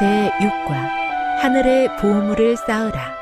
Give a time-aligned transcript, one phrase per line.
[0.00, 0.70] 제6과
[1.42, 3.14] 하늘의 보물을 쌓으라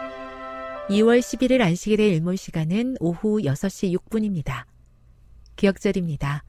[0.88, 4.62] 2월 11일 안식일의 일몰 시간은 오후 6시 6분입니다.
[5.56, 6.44] 기억절입니다.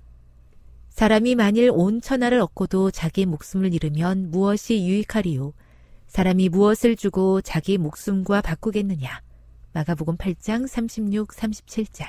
[0.90, 5.54] 사람이 만일 온 천하를 얻고도 자기 목숨을 잃으면 무엇이 유익하리요?
[6.06, 9.24] 사람이 무엇을 주고 자기 목숨과 바꾸겠느냐?
[9.74, 12.06] 마가복음 8장 36, 37절.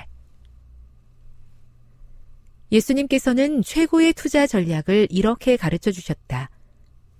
[2.71, 6.51] 예수님께서는 최고의 투자 전략을 이렇게 가르쳐 주셨다.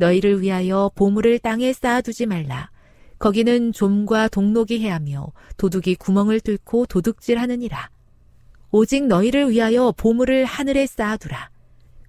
[0.01, 2.72] 너희를 위하여 보물을 땅에 쌓아두지 말라.
[3.19, 7.91] 거기는 좀과 동록이 해하며 도둑이 구멍을 뚫고 도둑질하느니라.
[8.72, 11.51] 오직 너희를 위하여 보물을 하늘에 쌓아두라.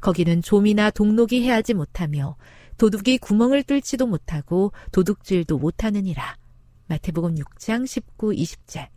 [0.00, 2.36] 거기는 좀이나 동록이 해하지 못하며
[2.78, 6.38] 도둑이 구멍을 뚫지도 못하고 도둑질도 못하느니라.
[6.86, 8.88] 마태복음 6장 19, 20절.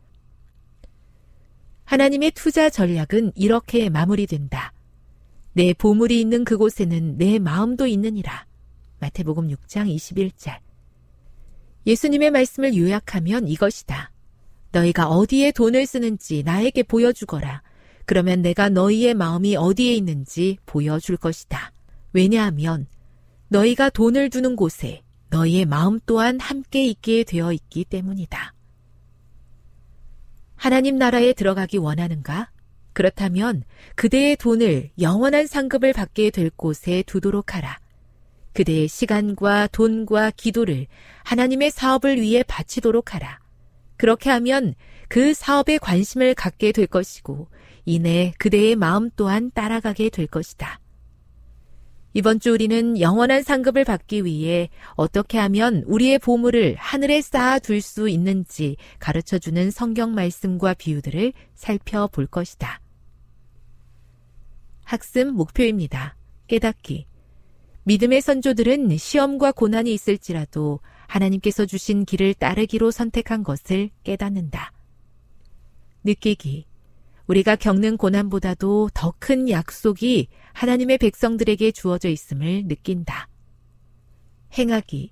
[1.84, 4.74] 하나님의 투자 전략은 이렇게 마무리된다.
[5.52, 8.46] 내 보물이 있는 그곳에는 내 마음도 있느니라.
[9.00, 10.60] 마태복음 6장 21절.
[11.86, 14.12] 예수님의 말씀을 요약하면 이것이다.
[14.72, 17.62] 너희가 어디에 돈을 쓰는지 나에게 보여주거라.
[18.06, 21.72] 그러면 내가 너희의 마음이 어디에 있는지 보여줄 것이다.
[22.14, 22.88] 왜냐하면
[23.50, 28.54] 너희가 돈을 두는 곳에 너희의 마음 또한 함께 있게 되어 있기 때문이다.
[30.56, 32.52] 하나님 나라에 들어가기 원하는가?
[32.94, 33.64] 그렇다면
[33.96, 37.78] 그대의 돈을 영원한 상급을 받게 될 곳에 두도록 하라.
[38.56, 40.88] 그대의 시간과 돈과 기도를
[41.26, 43.40] 하나님의 사업을 위해 바치도록 하라.
[43.98, 44.76] 그렇게 하면
[45.10, 47.50] 그 사업에 관심을 갖게 될 것이고
[47.84, 50.80] 이내 그대의 마음 또한 따라가게 될 것이다.
[52.14, 58.08] 이번 주 우리는 영원한 상급을 받기 위해 어떻게 하면 우리의 보물을 하늘에 쌓아 둘 수
[58.08, 62.80] 있는지 가르쳐 주는 성경 말씀과 비유들을 살펴볼 것이다.
[64.86, 66.16] 학습 목표입니다.
[66.48, 67.06] 깨닫기.
[67.88, 74.72] 믿음의 선조들은 시험과 고난이 있을지라도 하나님께서 주신 길을 따르기로 선택한 것을 깨닫는다.
[76.04, 76.66] 느끼기.
[77.28, 83.28] 우리가 겪는 고난보다도 더 큰 약속이 하나님의 백성들에게 주어져 있음을 느낀다.
[84.58, 85.12] 행하기.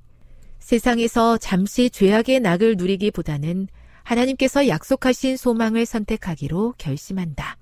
[0.60, 3.68] 세상에서 잠시 죄악의 낙을 누리기보다는
[4.04, 7.58] 하나님께서 약속하신 소망을 선택하기로 결심한다.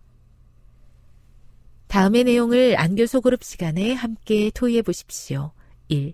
[1.91, 5.51] 다음의 내용을 안교 그룹 시간에 함께 토의해 보십시오.
[5.89, 6.13] 1.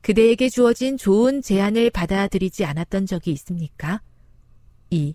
[0.00, 4.00] 그대에게 주어진 좋은 제안을 받아들이지 않았던 적이 있습니까?
[4.88, 5.14] 2.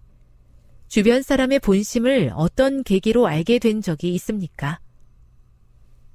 [0.87, 4.79] 주변 사람의 본심을 어떤 계기로 알게 된 적이 있습니까?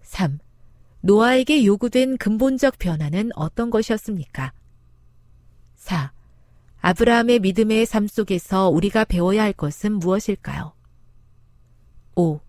[0.02, 0.38] 3.
[1.00, 4.52] 노아에게 요구된 근본적 변화는 어떤 것이었습니까?
[5.74, 6.12] 4.
[6.82, 10.72] 아브라함의 믿음의 삶 속에서 우리가 배워야 할 것은 무엇일까요?
[12.14, 12.45] 5.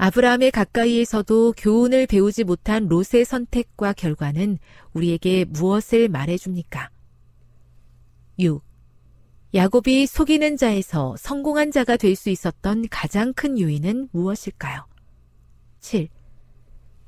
[0.00, 4.58] 아브라함의 가까이에서도 교훈을 배우지 못한 롯의 선택과 결과는
[4.92, 6.90] 우리에게 무엇을 말해줍니까?
[8.38, 8.62] 6.
[9.54, 14.86] 야곱이 속이는 자에서 성공한 자가 될 수 있었던 가장 큰 요인은 무엇일까요?
[15.80, 16.08] 7.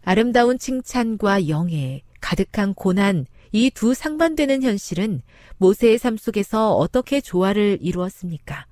[0.03, 5.23] 아름다운 칭찬과 영예, 가득한 고난, 이 두 상반되는 현실은
[5.59, 8.67] 모세의 삶 속에서 어떻게 조화를 이루었습니까?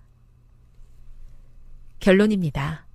[2.01, 2.88] 결론입니다.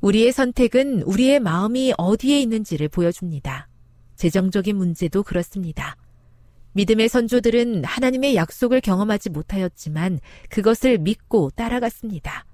[0.00, 3.68] 우리의 선택은 우리의 마음이 어디에 있는지를 보여줍니다.
[4.16, 5.96] 재정적인 문제도 그렇습니다.
[6.72, 12.46] 믿음의 선조들은 하나님의 약속을 경험하지 못하였지만 그것을 믿고 따라갔습니다.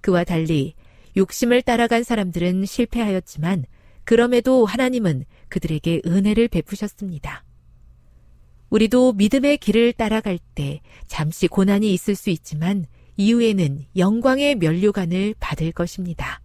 [0.00, 0.74] 그와 달리
[1.16, 3.64] 욕심을 따라간 사람들은 실패하였지만
[4.04, 7.44] 그럼에도 하나님은 그들에게 은혜를 베푸셨습니다.
[8.70, 12.86] 우리도 믿음의 길을 따라갈 때 잠시 고난이 있을 수 있지만
[13.16, 16.41] 이후에는 영광의 면류관을 받을 것입니다.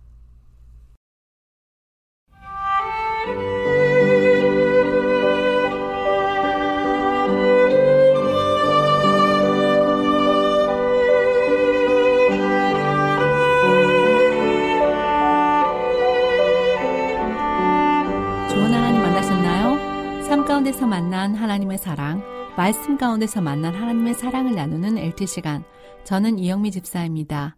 [20.58, 22.24] 가운데서 만난 하나님의 사랑,
[22.56, 25.64] 말씀 가운데서 만난 하나님의 사랑을 나누는 LT 시간.
[26.04, 27.58] 저는 이영미 집사입니다.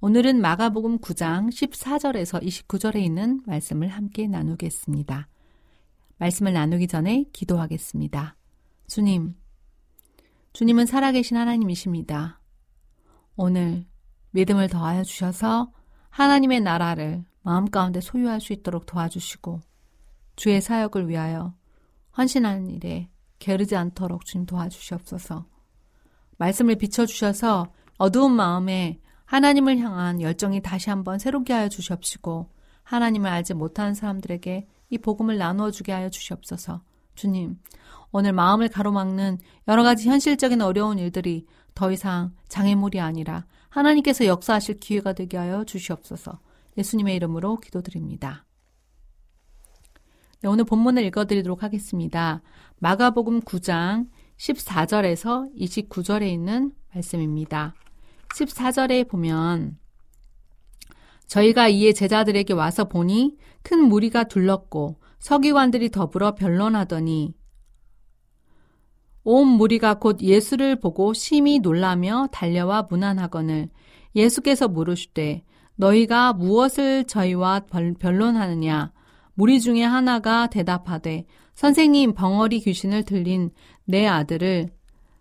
[0.00, 5.28] 오늘은 마가복음 9장 14절에서 29절에 있는 말씀을 함께 나누겠습니다.
[6.18, 8.36] 말씀을 나누기 전에 기도하겠습니다.
[8.86, 9.34] 주님,
[10.52, 12.42] 주님은 살아계신 하나님이십니다.
[13.36, 13.86] 오늘
[14.32, 15.72] 믿음을 더하여 주셔서
[16.10, 19.60] 하나님의 나라를 마음 가운데 소유할 수 있도록 도와주시고
[20.36, 21.54] 주의 사역을 위하여
[22.16, 25.46] 헌신하는 일에 게으르지 않도록 주님 도와주시옵소서.
[26.38, 32.50] 말씀을 비춰주셔서 어두운 마음에 하나님을 향한 열정이 다시 한번 새롭게 하여 주시옵시고
[32.84, 36.82] 하나님을 알지 못하는 사람들에게 이 복음을 나누어 주게 하여 주시옵소서.
[37.16, 37.58] 주님,
[38.12, 39.38] 오늘 마음을 가로막는
[39.68, 46.38] 여러 가지 현실적인 어려운 일들이 더 이상 장애물이 아니라 하나님께서 역사하실 기회가 되게 하여 주시옵소서.
[46.78, 48.45] 예수님의 이름으로 기도드립니다.
[50.46, 52.40] 네, 오늘 본문을 읽어드리도록 하겠습니다.
[52.78, 54.06] 마가복음 9장
[54.36, 57.74] 14절에서 29절에 있는 말씀입니다.
[58.28, 59.76] 14절에 보면
[61.26, 67.34] 저희가 이에 제자들에게 와서 보니 큰 무리가 둘렀고 서기관들이 더불어 변론하더니
[69.24, 73.68] 온 무리가 곧 예수를 보고 심히 놀라며 달려와 문안하거늘
[74.14, 75.42] 예수께서 물으시되
[75.74, 77.62] 너희가 무엇을 저희와
[77.98, 78.92] 변론하느냐
[79.36, 83.50] 무리 중에 하나가 대답하되 선생님 벙어리 귀신을 들린
[83.84, 84.70] 내 아들을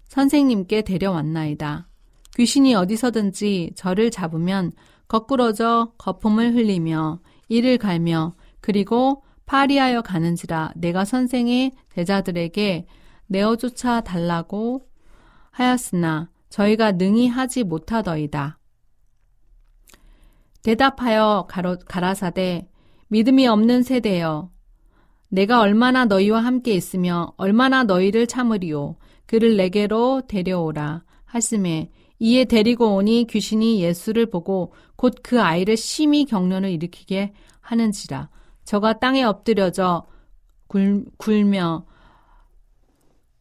[0.08, 1.90] 선생님께 데려왔나이다.
[2.36, 4.72] 귀신이 어디서든지 저를 잡으면
[5.10, 7.20] 거꾸러져 거품을 흘리며
[7.50, 12.88] 이를 갈며 그리고 파리하여 가는지라 내가 선생의 대자들에게
[13.28, 14.88] 내어 쫓아 달라고
[15.52, 18.60] 하였으나 저희가 능히 하지 못하더이다.
[20.64, 21.48] 대답하여
[21.86, 22.70] 가라사대
[23.08, 24.50] 믿음이 없는 세대여.
[25.30, 28.96] 내가 얼마나 너희와 함께 있으며 얼마나 너희를 참으리오.
[29.26, 31.04] 그를 내게로 데려오라.
[31.26, 38.30] 하심에 이에 데리고 오니 귀신이 예수를 보고 곧 그 아이를 심히 경련을 일으키게 하는지라.
[38.64, 40.06] 저가 땅에 엎드려져
[40.68, 41.86] 굴, 굴며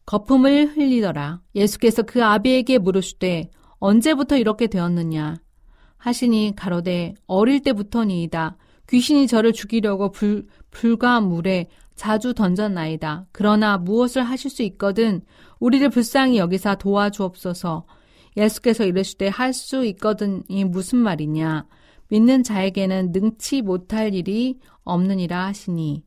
[0.05, 1.41] 거품을 흘리더라.
[1.55, 3.49] 예수께서 그 아비에게 물으시되
[3.79, 5.37] 언제부터 이렇게 되었느냐?
[5.97, 8.57] 하시니 가로되 어릴 때부터니이다.
[8.89, 13.27] 귀신이 저를 죽이려고 불, 불과 물에 자주 던졌나이다.
[13.31, 15.21] 그러나 무엇을 하실 수 있거든
[15.59, 17.85] 우리를 불쌍히 여기사 도와주옵소서.
[18.37, 21.67] 예수께서 이르시되 할 수 있거든이 무슨 말이냐?
[22.09, 26.03] 믿는 자에게는 능치 못할 일이 없느니라 하시니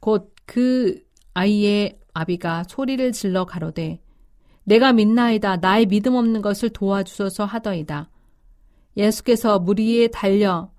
[0.00, 4.00] 곧 그 아이의 아비가 소리를 질러 가로되
[4.64, 8.10] 내가 믿나이다 나의 믿음 없는 것을 도와주소서 하더이다.
[8.96, 10.70] 예수께서 무리에 달려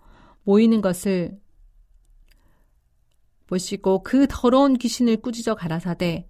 [0.44, 1.40] 모이는 것을
[3.48, 6.28] 보시고 그 더러운 귀신을 꾸짖어 가라사대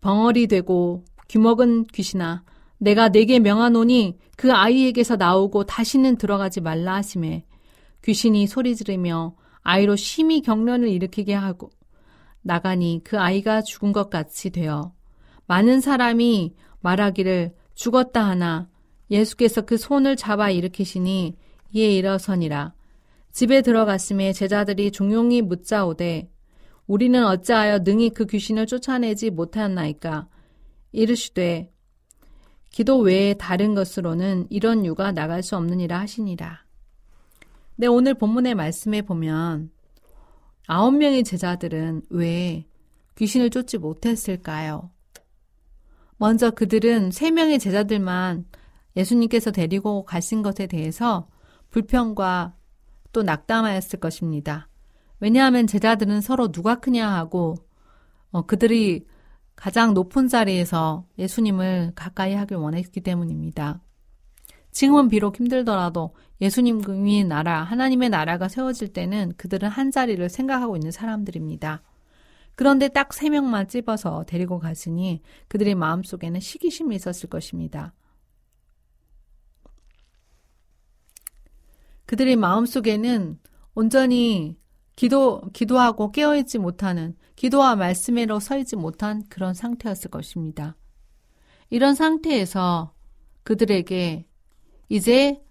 [0.00, 2.44] 벙어리 되고 귀먹은 귀신아
[2.78, 7.46] 내가 내게 명하노니 그 아이에게서 나오고 다시는 들어가지 말라 하심에
[8.04, 11.70] 귀신이 소리 지르며 아이로 심히 경련을 일으키게 하고
[12.42, 14.92] 나가니 그 아이가 죽은 것 같이 되어
[15.46, 18.68] 많은 사람이 말하기를 죽었다 하나
[19.10, 21.36] 예수께서 그 손을 잡아 일으키시니
[21.72, 22.74] 이에 일어서니라.
[23.30, 26.28] 집에 들어갔음에 제자들이 종용이 묻자오되
[26.86, 30.28] 우리는 어찌하여 능히 그 귀신을 쫓아내지 못하였나이까?
[30.92, 31.70] 이르시되
[32.70, 36.64] 기도 외에 다른 것으로는 이런 유가 나갈 수 없느니라 하시니라.
[37.76, 39.70] 네, 오늘 본문의 말씀에 보면
[40.66, 42.66] 아홉 명의 제자들은 왜
[43.16, 44.90] 귀신을 쫓지 못했을까요?
[46.18, 48.46] 먼저 그들은 세 명의 제자들만
[48.96, 51.28] 예수님께서 데리고 가신 것에 대해서
[51.70, 52.54] 불평과
[53.12, 54.68] 또 낙담하였을 것입니다.
[55.20, 57.56] 왜냐하면 제자들은 서로 누가 크냐 하고
[58.30, 59.06] 어, 그들이
[59.54, 63.80] 가장 높은 자리에서 예수님을 가까이 하길 원했기 때문입니다.
[64.70, 71.82] 지금은 비록 힘들더라도 예수님의 나라, 하나님의 나라가 세워질 때는 그들은 한 자리를 생각하고 있는 사람들입니다.
[72.56, 77.94] 그런데 딱 세 명만 찝어서 데리고 갔으니 그들의 마음속에는 시기심이 있었을 것입니다.
[82.06, 83.38] 그들의 마음속에는
[83.74, 84.58] 온전히
[84.96, 90.76] 기도, 기도하고 깨어있지 못하는, 기도와 말씀으로 서있지 못한 그런 상태였을 것입니다.
[91.68, 92.94] 이런 상태에서
[93.42, 94.26] 그들에게
[94.88, 95.42] 이제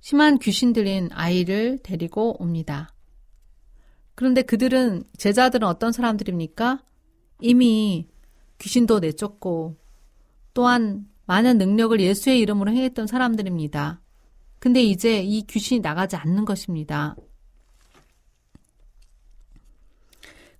[0.00, 2.95] 심한 귀신 들린 아이를 데리고 옵니다.
[4.16, 6.82] 그런데 그들은, 제자들은 어떤 사람들입니까?
[7.40, 8.08] 이미
[8.58, 9.76] 귀신도 내쫓고
[10.54, 14.00] 또한 많은 능력을 예수의 이름으로 행했던 사람들입니다.
[14.58, 17.14] 근데 이제 이 귀신이 나가지 않는 것입니다.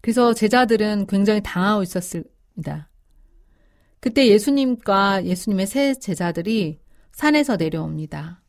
[0.02, 2.90] 그래서 제자들은 굉장히 당하고 있었습니다.
[4.00, 6.78] 그때 예수님과 예수님의 세 제자들이
[7.12, 8.42] 산에서 내려옵니다.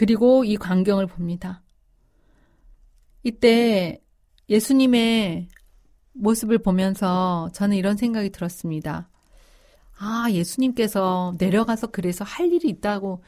[0.00, 1.62] 그리고 이 광경을 봅니다.
[3.22, 4.02] 이때
[4.48, 5.48] 예수님의
[6.14, 9.10] 모습을 보면서 저는 이런 생각이 들었습니다.
[9.98, 13.22] 아, 예수님께서 내려가서 그래서 할 일이 있다고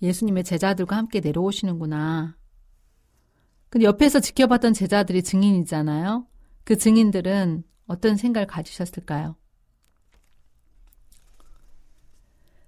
[0.00, 2.36] 예수님의 제자들과 함께 내려오시는구나.
[3.68, 6.28] 근데 옆에서 지켜봤던 제자들이 증인이잖아요.
[6.62, 9.34] 그 증인들은 어떤 생각을 가지셨을까요?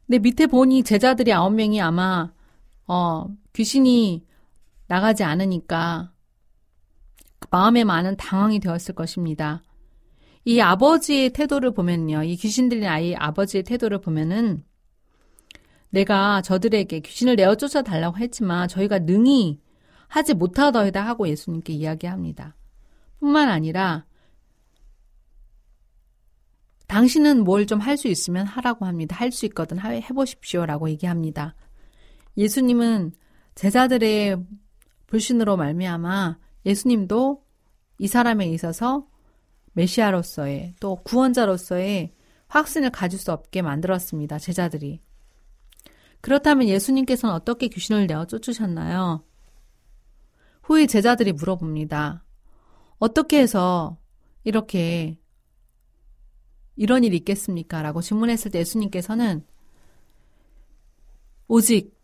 [0.04, 2.33] 근데 밑에 보니 제자들이 아홉 명이 아마
[2.86, 4.26] 어, 귀신이
[4.86, 6.12] 나가지 않으니까
[7.50, 9.62] 마음에 많은 당황이 되었을 것입니다.
[10.44, 12.22] 이 아버지의 태도를 보면요.
[12.24, 14.64] 이 귀신 들린 아이 아버지의 태도를 보면은
[15.90, 19.60] 내가 저들에게 귀신을 내어 쫓아 달라고 했지만 저희가 능히
[20.08, 22.56] 하지 못하더이다 하고 예수님께 이야기합니다.
[23.20, 24.04] 뿐만 아니라
[26.88, 29.16] 당신은 뭘 좀 할 수 있으면 하라고 합니다.
[29.16, 31.54] 할 수 있거든 해보십시오 라고 얘기합니다.
[32.36, 33.12] 예수님은
[33.54, 34.44] 제자들의
[35.06, 37.44] 불신으로 말미암아 예수님도
[37.98, 39.06] 이 사람에 있어서
[39.72, 42.12] 메시아로서의 또 구원자로서의
[42.48, 44.38] 확신을 가질 수 없게 만들었습니다.
[44.38, 45.00] 제자들이.
[46.20, 49.24] 그렇다면 예수님께서는 어떻게 귀신을 내어 쫓으셨나요?
[50.62, 52.24] 후에 제자들이 물어봅니다.
[52.98, 53.98] 어떻게 해서
[54.44, 55.18] 이렇게
[56.76, 57.82] 이런 일이 있겠습니까?
[57.82, 59.44] 라고 질문했을 때 예수님께서는
[61.46, 61.94] 오직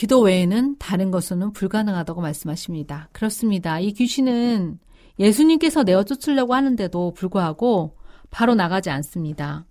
[0.00, 3.10] 기도 외에는 다른 것은 불가능하다고 말씀하십니다.
[3.12, 3.80] 그렇습니다.
[3.80, 4.78] 이 귀신은
[5.18, 7.98] 예수님께서 내어 쫓으려고 하는데도 불구하고
[8.30, 9.66] 바로 나가지 않습니다.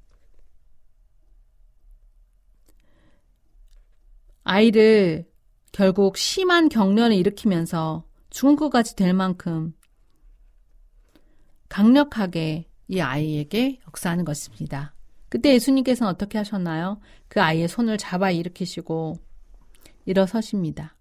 [4.44, 5.28] 아이를
[5.72, 9.74] 결국 심한 경련을 일으키면서 죽은 것까지 될 만큼
[11.70, 14.94] 강력하게 이 아이에게 역사하는 것입니다.
[15.28, 17.00] 그때 예수님께서는 어떻게 하셨나요?
[17.28, 19.28] 그 아이의 손을 잡아 일으키시고
[20.06, 20.96] 일어서십니다.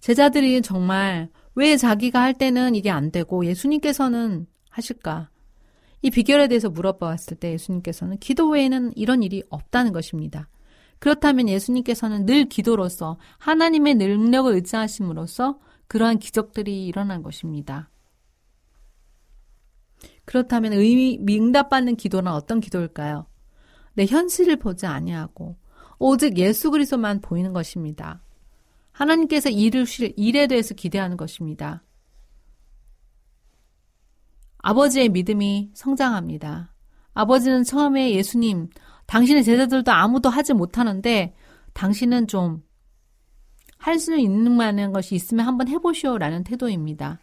[0.00, 5.30] 제자들이 정말 왜 자기가 할 때는 이게 안 되고 예수님께서는 하실까?
[6.02, 10.48] 이 비결에 대해서 물어봤을 때 예수님께서는 기도 외에는 이런 일이 없다는 것입니다.
[10.98, 17.90] 그렇다면 예수님께서는 늘 기도로서 하나님의 능력을 의지하심으로써 그러한 기적들이 일어난 것입니다.
[20.24, 23.26] 그렇다면 의미 응답받는 기도는 어떤 기도일까요?
[23.94, 25.56] 내 현실을 보지 아니하고
[26.02, 28.22] 오직 예수 그리스도만 보이는 것입니다.
[28.92, 31.82] 하나님께서 이루실 일에 대해서 기대하는 것입니다.
[34.58, 36.72] 아버지의 믿음이 성장합니다.
[37.14, 38.68] 아버지는 처음에 예수님,
[39.06, 41.34] 당신의 제자들도 아무도 하지 못하는데
[41.72, 42.62] 당신은 좀
[43.82, 47.18] 할 수 있는 만한 것이 있으면 한번 해보시오 라는 태도입니다.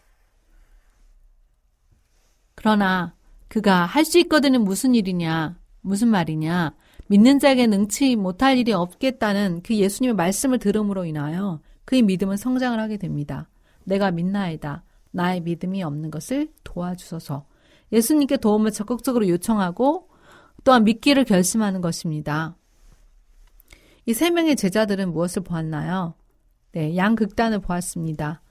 [2.53, 3.15] 그러나
[3.47, 6.75] 그가 할 수 있거든은 무슨 일이냐, 무슨 말이냐,
[7.09, 12.97] 믿는 자에게 능치 못할 일이 없겠다는 그 예수님의 말씀을 들음으로 인하여 그의 믿음은 성장을 하게
[12.97, 13.49] 됩니다.
[13.83, 14.83] 내가 믿나이다.
[15.11, 17.47] 나의 믿음이 없는 것을 도와주소서.
[17.91, 20.07] 예수님께 도움을 적극적으로 요청하고
[20.63, 22.55] 또한 믿기를 결심하는 것입니다.
[24.05, 26.13] 이 세 명의 제자들은 무엇을 보았나요?
[26.73, 28.41] 네, 양극단을 보았습니다.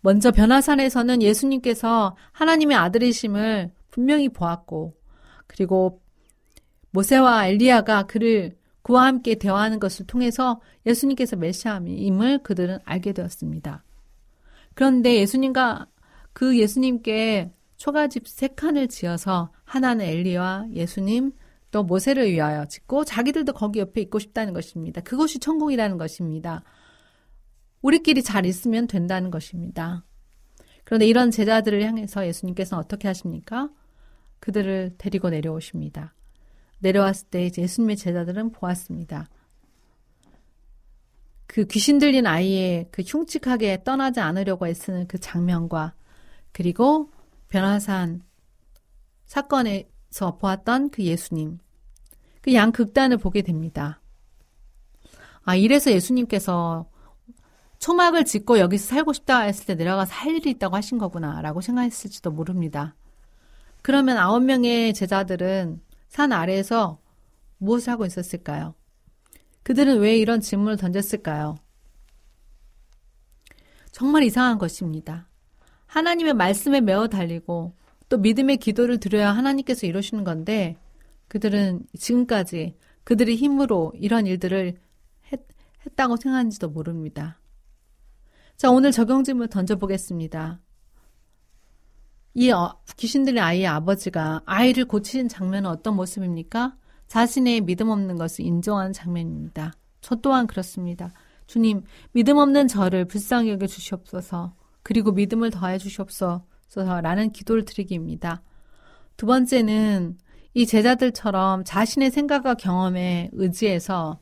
[0.00, 4.94] 먼저 변화산에서는 예수님께서 하나님의 아들이심을 분명히 보았고,
[5.48, 6.00] 그리고
[6.94, 13.82] 모세와 엘리야가 그를 그와 함께 대화하는 것을 통해서 예수님께서 메시아임을 그들은 알게 되었습니다.
[14.74, 15.88] 그런데 예수님과
[16.32, 21.32] 그 예수님께 초가집 세 칸을 지어서 하나는 엘리와 예수님
[21.72, 25.00] 또 모세를 위하여 짓고 자기들도 거기 옆에 있고 싶다는 것입니다.
[25.00, 26.62] 그것이 천국이라는 것입니다.
[27.82, 30.04] 우리끼리 잘 있으면 된다는 것입니다.
[30.84, 33.70] 그런데 이런 제자들을 향해서 예수님께서는 어떻게 하십니까?
[34.38, 36.14] 그들을 데리고 내려오십니다.
[36.84, 39.28] 내려왔을 때 예수님의 제자들은 보았습니다.
[41.46, 45.94] 그 귀신 들린 아이의 그 흉측하게 떠나지 않으려고 애쓰는 그 장면과
[46.52, 47.10] 그리고
[47.48, 48.22] 변화산
[49.26, 51.58] 사건에서 보았던 그 예수님,
[52.42, 54.00] 그 양 극단을 보게 됩니다.
[55.44, 56.86] 아, 이래서 예수님께서
[57.78, 62.30] 초막을 짓고 여기서 살고 싶다 했을 때 내려가서 할 일이 있다고 하신 거구나 라고 생각했을지도
[62.30, 62.94] 모릅니다.
[63.82, 65.80] 그러면 아홉 명의 제자들은
[66.14, 67.00] 산 아래에서
[67.58, 68.76] 무엇을 하고 있었을까요?
[69.64, 71.56] 그들은 왜 이런 질문을 던졌을까요?
[73.90, 75.28] 정말 이상한 것입니다.
[75.86, 77.74] 하나님의 말씀에 매어 달리고
[78.08, 80.76] 또 믿음의 기도를 드려야 하나님께서 이루시는 건데
[81.26, 84.78] 그들은 지금까지 그들의 힘으로 이런 일들을
[85.32, 85.40] 했,
[85.84, 87.40] 했다고 생각하는지도 모릅니다.
[88.56, 90.60] 자, 오늘 적용 질문 던져보겠습니다.
[92.34, 96.76] 이 어, 귀신들의 아이의 아버지가 아이를 고치는 장면은 어떤 모습입니까?
[97.06, 99.72] 자신의 믿음 없는 것을 인정하는 장면입니다.
[100.00, 101.12] 저 또한 그렇습니다.
[101.46, 104.54] 주님, 믿음 없는 저를 불쌍히 여겨 주시옵소서.
[104.82, 108.42] 그리고 믿음을 더해 주시옵소서라는 기도를 드리기입니다.
[109.16, 110.18] 두 번째는
[110.54, 114.18] 이 제자들처럼 자신의 생각과 경험에 의지해서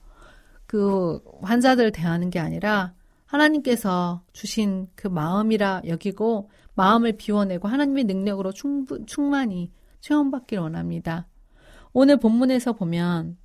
[0.67, 2.95] 그 환자들을 대하는 게 아니라
[3.27, 11.29] 하나님께서 주신 그 마음이라 여기고 마음을 비워내고 하나님의 능력으로 충분, 충만히 체험받기를 원합니다.
[11.93, 13.37] 오늘 본문에서 보면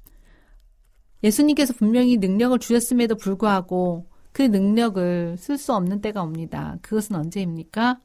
[1.24, 6.78] 예수님께서 분명히 능력을 주셨음에도 불구하고 그 능력을 쓸 수 없는 때가 옵니다.
[6.82, 8.00] 그것은 언제입니까?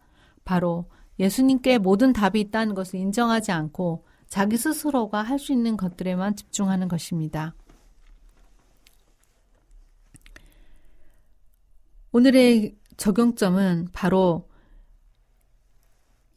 [0.44, 0.86] 바로
[1.18, 7.54] 예수님께 모든 답이 있다는 것을 인정하지 않고 자기 스스로가 할 수 있는 것들에만 집중하는 것입니다.
[12.12, 14.48] 오늘의 적용점은 바로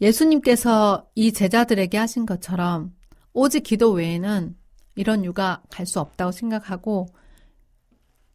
[0.01, 2.93] 예수님께서 이 제자들에게 하신 것처럼
[3.34, 4.55] 오직 기도 외에는
[4.95, 7.08] 이런 유가 갈수 없다고 생각하고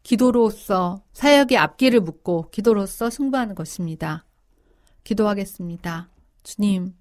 [0.03, 4.25] 기도로서 사역의 앞길을 묻고 기도로서 승부하는 것입니다.
[5.03, 6.09] 기도하겠습니다.
[6.43, 6.93] 주님,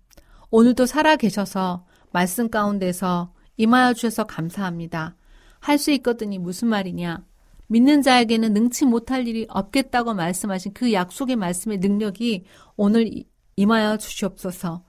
[0.50, 5.16] 오늘도 살아 계셔서 말씀 가운데서 임하여 주셔서 감사합니다.
[5.60, 7.24] 할 수 있거든이 무슨 말이냐?
[7.68, 12.44] 믿는 자에게는 능치 못할 일이 없겠다고 말씀하신 그 약속의 말씀의 능력이
[12.76, 13.24] 오늘
[13.60, 14.82] 임하여 주시옵소서.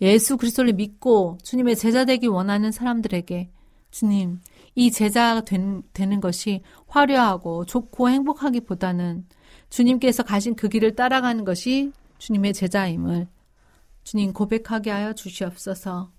[0.00, 3.50] 예수 그리스도를 믿고 주님의 제자 되기 원하는 사람들에게
[3.92, 4.40] 주님,
[4.74, 9.26] 이 제자가 된, 되는 것이 화려하고 좋고 행복하기보다는
[9.70, 13.28] 주님께서 가신 그 길을 따라가는 것이 주님의 제자임을
[14.02, 16.10] 주님 고백하게 하여 주시옵소서.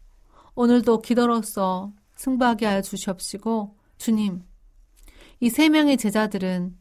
[0.55, 4.43] 오늘도 기도로서 승부하게 하여 주시옵시고 주님
[5.41, 6.77] 이 세 명의 제자들은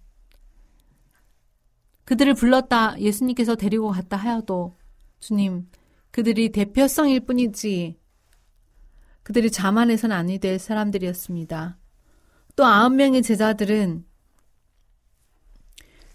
[2.05, 4.77] 그들을 불렀다 예수님께서 데리고 갔다 하여도
[5.21, 5.69] 주님
[6.11, 7.99] 그들이 대표성일 뿐이지
[9.23, 11.79] 그들이 자만해서는 아니 될 사람들이었습니다.
[12.55, 14.05] 또 아홉 명의 제자들은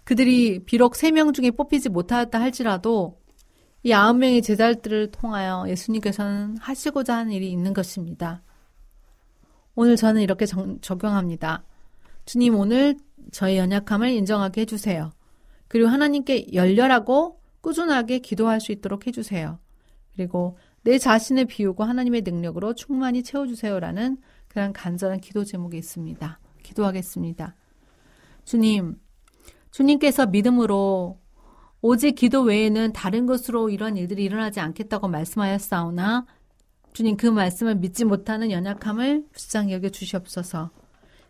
[0.04, 3.20] 그들이 비록 세 명 중에 뽑히지 못하였다 할지라도
[3.84, 8.42] 이 아홉 명의 제자들을 통하여 예수님께서는 하시고자 하는 일이 있는 것입니다.
[9.74, 11.64] 오늘 저는 이렇게 정, 적용합니다.
[12.24, 12.96] 주님 오늘
[13.30, 15.12] 저의 연약함을 인정하게 해주세요.
[15.68, 19.58] 그리고 하나님께 열렬하고 꾸준하게 기도할 수 있도록 해주세요.
[20.14, 26.38] 그리고 내 자신을 비우고 하나님의 능력으로 충만히 채워주세요라는 그런 간절한 기도 제목이 있습니다.
[26.62, 27.54] 기도하겠습니다.
[28.44, 28.96] 주님,
[29.70, 31.18] 주님께서 믿음으로
[31.80, 36.26] 오직 기도 외에는 다른 것으로 이런 일들이 일어나지 않겠다고 말씀하였사오나
[36.92, 40.70] 주님 그 말씀을 믿지 못하는 연약함을 불쌍히 여겨 주시옵소서.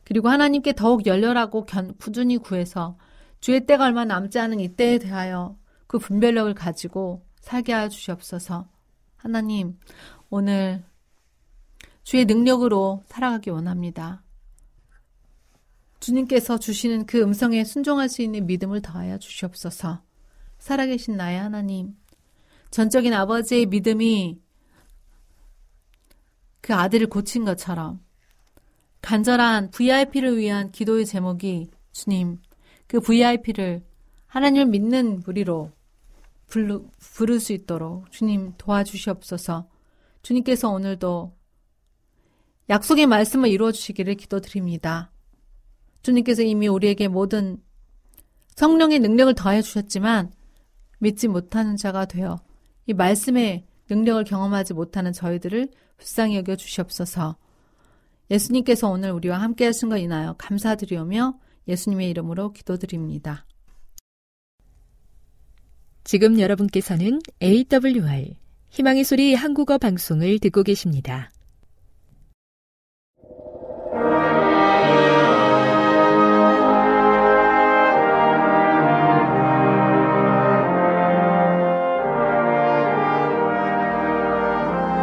[0.05, 2.97] 그리고 하나님께 더욱 열렬하고 견, 꾸준히 구해서
[3.41, 5.57] 주의 때가 얼마 남지 않은 이때에 대하여
[5.93, 8.67] 그 분별력을 가지고 살게 하여 주시옵소서.
[9.15, 9.79] 하나님,
[10.31, 10.83] 오늘
[12.03, 14.23] 주의 능력으로 살아가기 원합니다.
[16.01, 20.03] 주님께서 주시는 그 음성에 순종할 수 있는 믿음을 더하여 주시옵소서.
[20.57, 21.95] 살아계신 나의 하나님,
[22.71, 24.41] 전적인 아버지의 믿음이
[26.63, 28.03] 그 아들을 고친 것처럼
[29.03, 32.41] 간절한 VIP를 위한 기도의 제목이 주님,
[32.87, 33.85] 그 VIP를
[34.27, 35.71] 하나님을 믿는 무리로
[36.53, 39.71] 부르, 부를 수 있도록 주님 도와주시옵소서.
[40.21, 41.35] 주님께서 오늘도
[42.69, 45.11] 약속의 말씀을 이루어 주시기를 기도드립니다.
[46.03, 47.57] 주님께서 이미 우리에게 모든
[48.55, 50.31] 성령의 능력을 더해 주셨지만
[50.99, 52.43] 믿지 못하는 자가 되어
[52.87, 57.39] 이 말씀의 능력을 경험하지 못하는 저희들을 불쌍히 여겨 주시옵소서.
[58.31, 63.47] 예수님께서 오늘 우리와 함께 하신 것 인하여 감사드리오며 예수님의 이름으로 기도드립니다.
[66.05, 68.35] 지금 여러분께서는 AWR
[68.71, 71.31] 희망의 소리 한국어 방송을 듣고 계십니다.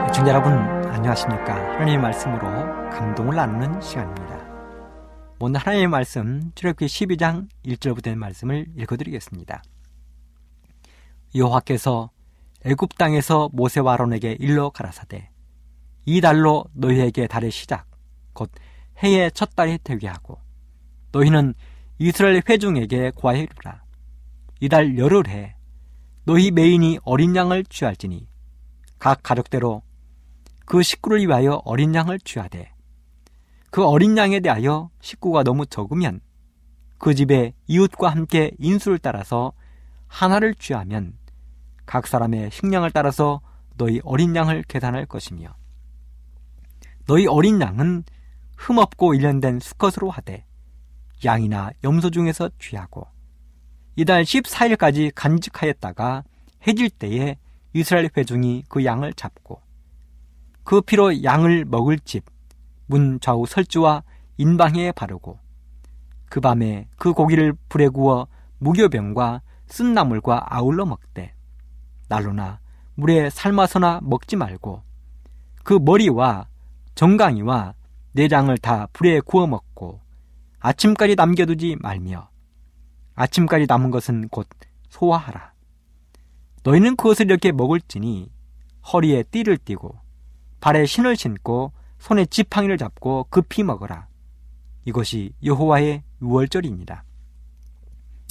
[0.09, 0.51] 애청자 여러분
[0.91, 1.55] 안녕하십니까?
[1.75, 2.41] 하나님의 말씀으로
[2.89, 4.39] 감동을 나누는 시간입니다.
[5.39, 9.63] 오늘 하나님의 말씀 출애굽기 12장 1절부터 된 말씀을 읽어드리겠습니다
[11.35, 12.11] 여호와께서
[12.65, 15.29] 애굽 땅에서 모세와 아론에게 일러 가라사대
[16.05, 17.85] 이 달로 너희에게 달의 시작
[18.33, 18.51] 곧
[18.97, 20.39] 해의 첫 달이 되게 하고
[21.11, 21.53] 너희는
[21.97, 23.83] 이스라엘 회중에게 이르라.
[24.61, 25.55] 이달 열흘에
[26.25, 28.27] 너희 메인이 어린 양을 취할지니
[28.99, 29.81] 각 가족대로
[30.65, 32.71] 그 식구를 위하여 어린 양을 취하되
[33.71, 36.21] 그 어린 양에 대하여 식구가 너무 적으면
[36.97, 39.53] 그 집에 이웃과 함께 인수를 따라서
[40.07, 41.17] 하나를 취하면
[41.89, 43.41] 각 사람의 식량을 따라서
[43.75, 45.55] 너희 어린 양을 계산할 것이며
[47.07, 48.03] 너희 어린 양은
[48.57, 50.45] 흠없고 일련된 수컷으로 하되
[51.25, 53.07] 양이나 염소 중에서 취하고
[53.95, 56.25] 이달 14일까지 간직하였다가
[56.67, 57.39] 해질 때에
[57.73, 59.59] 이스라엘 회중이 그 양을 잡고
[60.63, 62.23] 그 피로 양을 먹을 집,
[62.85, 64.03] 문 좌우 설주와
[64.37, 65.39] 인방에 바르고
[66.29, 68.27] 그 밤에 그 고기를 불에 구워
[68.59, 71.33] 무교병과 쓴나물과 아울러 먹되
[72.09, 72.59] 날로나
[72.95, 74.83] 물에 삶아서나 먹지 말고
[75.63, 76.47] 그 머리와
[76.95, 77.75] 정강이와
[78.11, 80.01] 내장을 다 불에 구워 먹고
[80.59, 82.29] 아침까지 남겨두지 말며
[83.15, 84.47] 아침까지 남은 것은 곧
[84.89, 85.53] 소화하라.
[86.63, 88.31] 너희는 그것을 이렇게 먹을지니
[88.91, 89.95] 허리에 띠를 띠고
[90.59, 94.07] 발에 신을 신고 손에 지팡이를 잡고 급히 먹어라.
[94.85, 97.03] 이것이 여호와의 유월절입니다.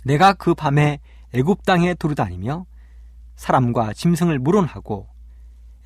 [0.05, 1.01] 내가 그 밤에
[1.33, 2.67] 애굽 땅에 두루다니며
[3.39, 5.09] 사람과 짐승을 물론하고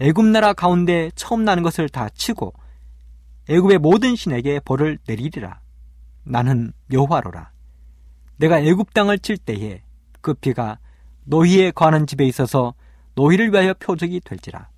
[0.01, 2.55] 애굽 나라 가운데 처음 나는 것을 다 치고
[3.49, 5.61] 애굽의 모든 신에게 벌을 내리리라.
[6.25, 7.53] 나는 여호와로라.
[8.38, 9.83] 내가 애굽 땅을 칠 때에
[10.23, 10.79] 그 피가
[11.25, 12.75] 너희의 거하는 집에 있어서
[13.15, 14.71] 너희를 위하여 표적이 될지라.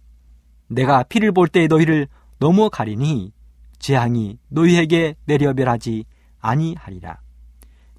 [0.67, 2.09] 내가 피를 볼때 너희를
[2.39, 3.33] 넘어가리니
[3.79, 6.05] 재앙이 너희에게 내려별하지
[6.41, 7.21] 아니하리라.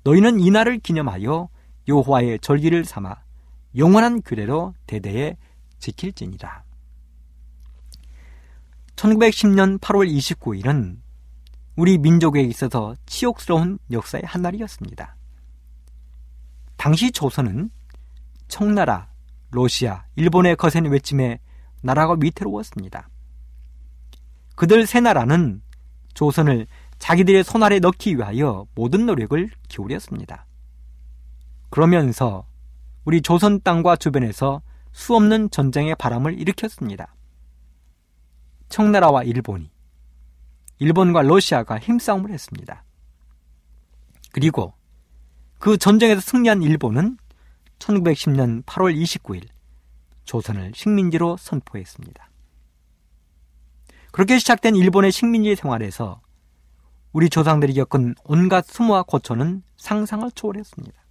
[0.04, 1.48] 너희는 이날을 기념하여
[1.88, 3.25] 여호와의 절기를 삼아
[3.78, 5.38] 영원한 규례로 대대에
[5.80, 6.64] 지킬지니라.
[8.96, 10.98] 1910년 8월 29일은
[11.76, 15.16] 우리 민족에 있어서 치욕스러운 역사의 한 날이었습니다.
[16.78, 17.70] 당시 조선은
[18.48, 19.10] 청나라,
[19.52, 21.40] 러시아, 일본의 거센 외침에
[21.82, 23.10] 나라가 위태로웠습니다.
[24.56, 25.62] 그들 세 나라는
[26.14, 30.46] 조선을 자기들의 손아래 넣기 위하여 모든 노력을 기울였습니다.
[31.70, 32.46] 그러면서
[33.06, 37.15] 우리 조선 땅과 주변에서 수없는 전쟁의 바람을 일으켰습니다.
[38.70, 39.72] 청나라와 일본이
[40.80, 42.84] 일본과 러시아가 힘싸움을 했습니다.
[44.32, 44.74] 그리고
[45.60, 47.18] 그 전쟁에서 승리한 일본은
[47.80, 49.48] 1910년 8월 29일
[50.24, 52.30] 조선을 식민지로 선포했습니다.
[54.12, 56.22] 그렇게 시작된 일본의 식민지 생활에서
[57.13, 61.05] 우리 조상들이 겪은 온갖 수모와 고초는 상상을 초월했습니다.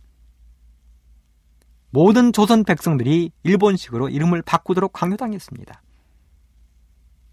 [1.94, 5.80] 모든 조선 백성들이 일본식으로 이름을 바꾸도록 강요당했습니다.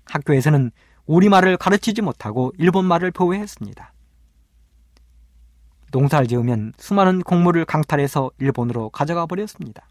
[0.06, 0.70] 학교에서는
[1.08, 3.92] 우리말을 가르치지 못하고 일본말을 보호했습니다.
[5.92, 9.88] 농사를 지으면 수많은 곡물을 강탈해서 일본으로 가져가 버렸습니다.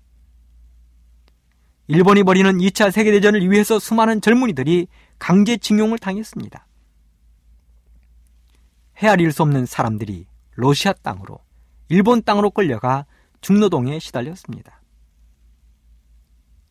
[1.89, 4.87] 일본이 벌이는 2차 세계대전을 위해서 수많은 젊은이들이
[5.19, 6.65] 강제징용을 당했습니다.
[8.99, 11.41] 헤아릴 수 없는 사람들이 러시아 땅으로,
[11.89, 13.07] 일본 땅으로 끌려가
[13.41, 14.81] 중노동에 시달렸습니다.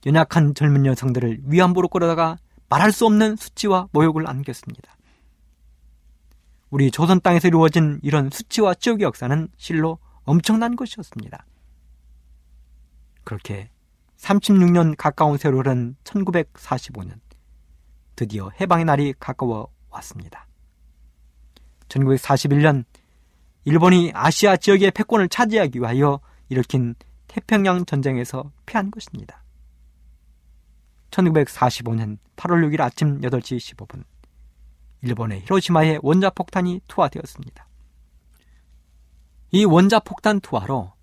[0.06, 2.38] 연약한 젊은 여성들을 위안부로 끌어다가
[2.70, 4.96] 말할 수 없는 수치와 모욕을 안겼습니다.
[6.70, 11.46] 우리 조선 땅에서 이루어진 이런 수치와 지옥의 역사는 실로 엄청난 것이었습니다.
[13.24, 13.70] 그렇게
[14.18, 17.20] 36년 가까운 세월은 1945년
[18.16, 20.48] 드디어 해방의 날이 가까워 왔습니다.
[21.88, 22.86] 1941년
[23.66, 26.96] 일본이 아시아 지역의 패권을 차지하기 위하여 일으킨
[27.28, 29.44] 태평양 전쟁에서 피한 것입니다.
[31.12, 34.04] 1945년 8월 6일 아침 8시 15분
[35.02, 37.68] 일본의 히로시마에 원자폭탄이 투하되었습니다.
[39.52, 40.94] 이 원자폭탄 투하로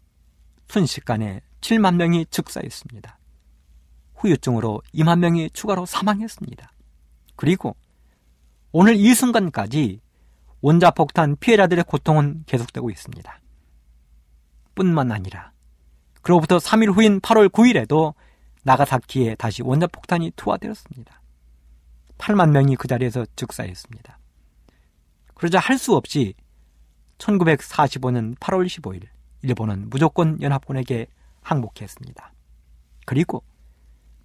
[0.68, 3.18] 순식간에 7만 명이 즉사했습니다.
[4.16, 6.72] 후유증으로 2만 명이 추가로 사망했습니다.
[7.36, 7.76] 그리고
[8.72, 10.00] 오늘 이 순간까지
[10.60, 13.40] 원자폭탄 피해자들의 고통은 계속되고 있습니다.
[14.76, 15.50] 뿐만 아니라
[16.22, 18.14] 그로부터 3일 후인 8월 9일에도
[18.62, 21.20] 나가사키에 다시 원자폭탄이 투하되었습니다.
[22.18, 24.18] 8만 명이 그 자리에서 즉사했습니다.
[25.34, 26.34] 그러자 할 수 없이
[27.18, 29.02] 1945년 8월 15일
[29.42, 31.06] 일본은 무조건 연합군에게
[31.42, 32.32] 항복했습니다.
[33.04, 33.42] 그리고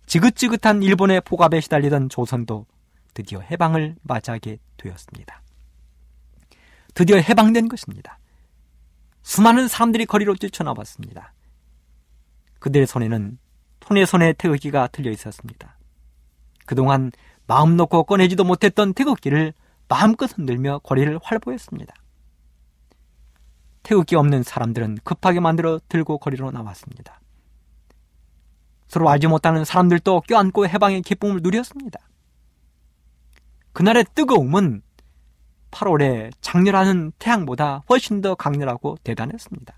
[0.07, 2.65] 지긋지긋한 일본의 포갑에 시달리던 조선도
[3.13, 5.41] 드디어 해방을 맞이하게 되었습니다.
[6.93, 8.17] 드디어 해방된 것입니다.
[9.23, 11.33] 수많은 사람들이 거리로 뛰쳐나왔습니다.
[12.59, 13.37] 그들의 손에는
[13.85, 15.77] 손에 손에 태극기가 틀려 있었습니다.
[16.65, 17.11] 그동안
[17.47, 19.53] 마음 놓고 꺼내지도 못했던 태극기를
[19.87, 21.93] 마음껏 흔들며 거리를 활보했습니다.
[23.83, 27.19] 태극기 없는 사람들은 급하게 만들어 들고 거리로 나왔습니다.
[28.87, 31.99] 서로 알지 못하는 사람들도 껴안고 해방의 기쁨을 누렸습니다.
[33.73, 34.81] 그날의 뜨거움은
[35.71, 39.73] 8월에 장렬하는 태양보다 훨씬 더 강렬하고 대단했습니다.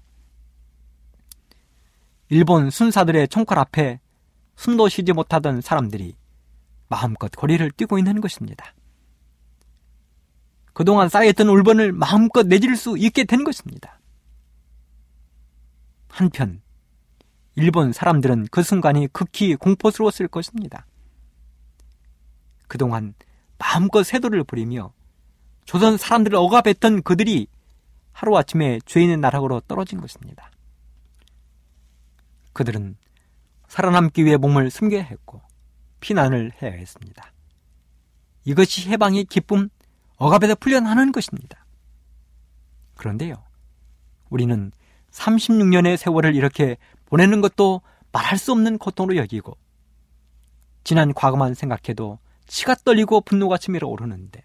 [2.30, 4.00] 일본 순사들의 총칼 앞에
[4.56, 6.16] 숨도 쉬지 못하던 사람들이
[6.90, 8.74] 마음껏 거리를 뛰고 있는 것입니다.
[10.74, 14.00] 그동안 쌓여있던 울분을 마음껏 내질 수 있게 된 것입니다.
[16.10, 16.62] 한편,
[17.56, 20.88] 일본 사람들은 그 순간이 극히 공포스러웠을 것입니다.
[22.68, 23.14] 그동안
[23.60, 24.92] 마음껏 세도를 부리며
[25.66, 27.48] 조선 사람들을 억압했던 그들이
[28.12, 30.52] 하루아침에 죄인의 나락으로 떨어진 것입니다.
[32.54, 32.96] 그들은
[33.68, 35.42] 살아남기 위해 몸을 숨겨야 했고
[36.00, 37.32] 피난을 해야 했습니다.
[38.46, 39.70] 이것이 해방의 기쁨,
[40.18, 41.66] 억압에서 풀려나는 것입니다.
[42.96, 43.44] 그런데요,
[44.30, 44.72] 우리는
[45.12, 49.58] 36년의 세월을 이렇게 보내는 것도 말할 수 없는 고통으로 여기고,
[50.84, 54.44] 지난 과거만 생각해도 치가 떨리고 분노가 치밀어 오르는데,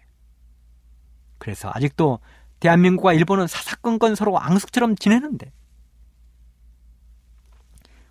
[1.39, 2.19] 그래서 아직도
[2.59, 5.51] 대한민국과 일본은 사사건건 서로 앙숙처럼 지내는데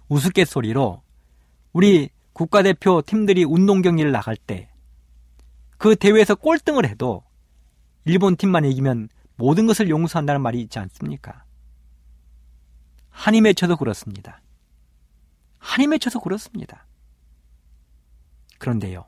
[0.08, 1.02] 우스갯소리로
[1.72, 4.68] 우리 국가대표 팀들이 운동 경기를 나갈 때
[5.78, 7.22] 그 대회에서 꼴등을 해도
[8.04, 11.44] 일본 팀만 이기면 모든 것을 용서한다는 말이 있지 않습니까?
[13.10, 14.42] 한이 맺혀도 그렇습니다.
[15.58, 16.86] 한이 맺혀서 그렇습니다.
[18.58, 19.06] 그런데요.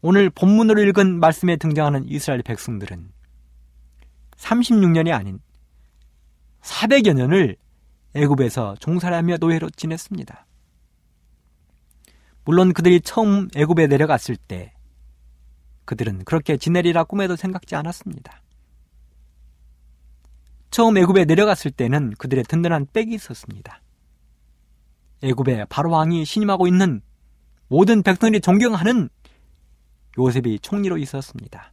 [0.00, 3.10] 오늘 본문으로 읽은 말씀에 등장하는 이스라엘 백성들은
[4.42, 5.40] 36년이 아닌
[6.60, 7.56] 400여 년을
[8.14, 10.46] 애굽에서 종살하며 노예로 지냈습니다.
[12.44, 14.74] 물론 그들이 처음 애굽에 내려갔을 때
[15.84, 18.42] 그들은 그렇게 지내리라 꿈에도 생각지 않았습니다.
[20.70, 23.80] 처음 애굽에 내려갔을 때는 그들의 든든한 백이 있었습니다.
[25.22, 27.00] 애굽에 바로 왕이 신임하고 있는
[27.68, 29.08] 모든 백성들이 존경하는
[30.18, 31.72] 요셉이 총리로 있었습니다.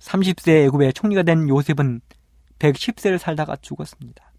[0.00, 2.00] 30세 애굽의 총리가 된 요셉은
[2.58, 4.32] 110세를 살다가 죽었습니다.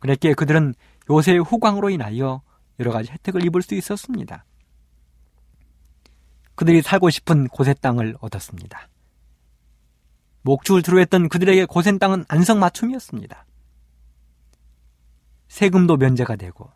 [0.00, 0.74] 그랬기에 그들은
[1.08, 2.42] 요셉의 후광으로 인하여
[2.80, 4.44] 여러 가지 혜택을 입을 수 있었습니다.
[6.54, 8.88] 그들이 살고 싶은 고세 땅을 얻었습니다.
[10.42, 13.46] 목축을 두루했던 그들에게 고센 땅은 안성맞춤이었습니다.
[15.48, 16.70] 세금도 면제가 되고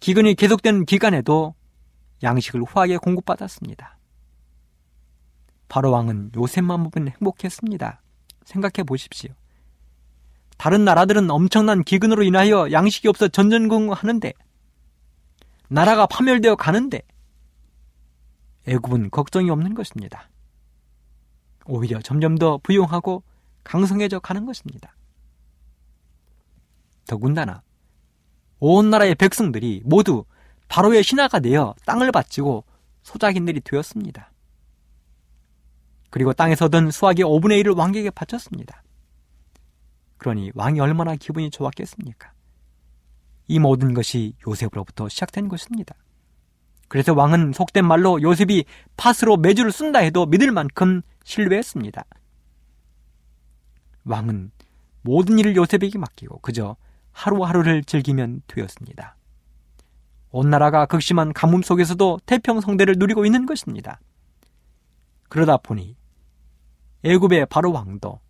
[0.00, 1.54] 기근이 계속된 기간에도
[2.22, 3.93] 양식을 후하게 공급받았습니다.
[5.68, 8.02] 바로 왕은 요셉만 보면 행복했습니다.
[8.44, 9.32] 생각해 보십시오.
[10.56, 14.32] 다른 나라들은 엄청난 기근으로 인하여 양식이 없어 전전긍긍하는데
[15.68, 17.02] 나라가 파멸되어 가는데
[18.66, 20.30] 애굽은 걱정이 없는 것입니다.
[21.66, 23.22] 오히려 점점 더 부용하고
[23.64, 24.94] 강성해져 가는 것입니다.
[27.06, 27.62] 더군다나
[28.60, 30.24] 온 나라의 백성들이 모두
[30.68, 32.64] 바로의 신하가 되어 땅을 바치고
[33.02, 34.30] 소작인들이 되었습니다.
[36.14, 38.84] 그리고 땅에서 얻은 수확의 5분의 1을 왕에게 바쳤습니다.
[40.16, 42.30] 그러니 왕이 얼마나 기분이 좋았겠습니까?
[43.48, 45.96] 이 모든 것이 요셉으로부터 시작된 것입니다.
[46.86, 48.64] 그래서 왕은 속된 말로 요셉이
[48.96, 52.04] 팥으로 매주를 쓴다 해도 믿을 만큼 신뢰했습니다.
[54.04, 54.52] 왕은
[55.02, 56.76] 모든 일을 요셉에게 맡기고 그저
[57.10, 59.16] 하루하루를 즐기면 되었습니다.
[60.30, 63.98] 온 나라가 극심한 가뭄 속에서도 태평성대를 누리고 있는 것입니다.
[65.28, 65.96] 그러다 보니
[67.04, 68.20] 애굽의 바로 왕도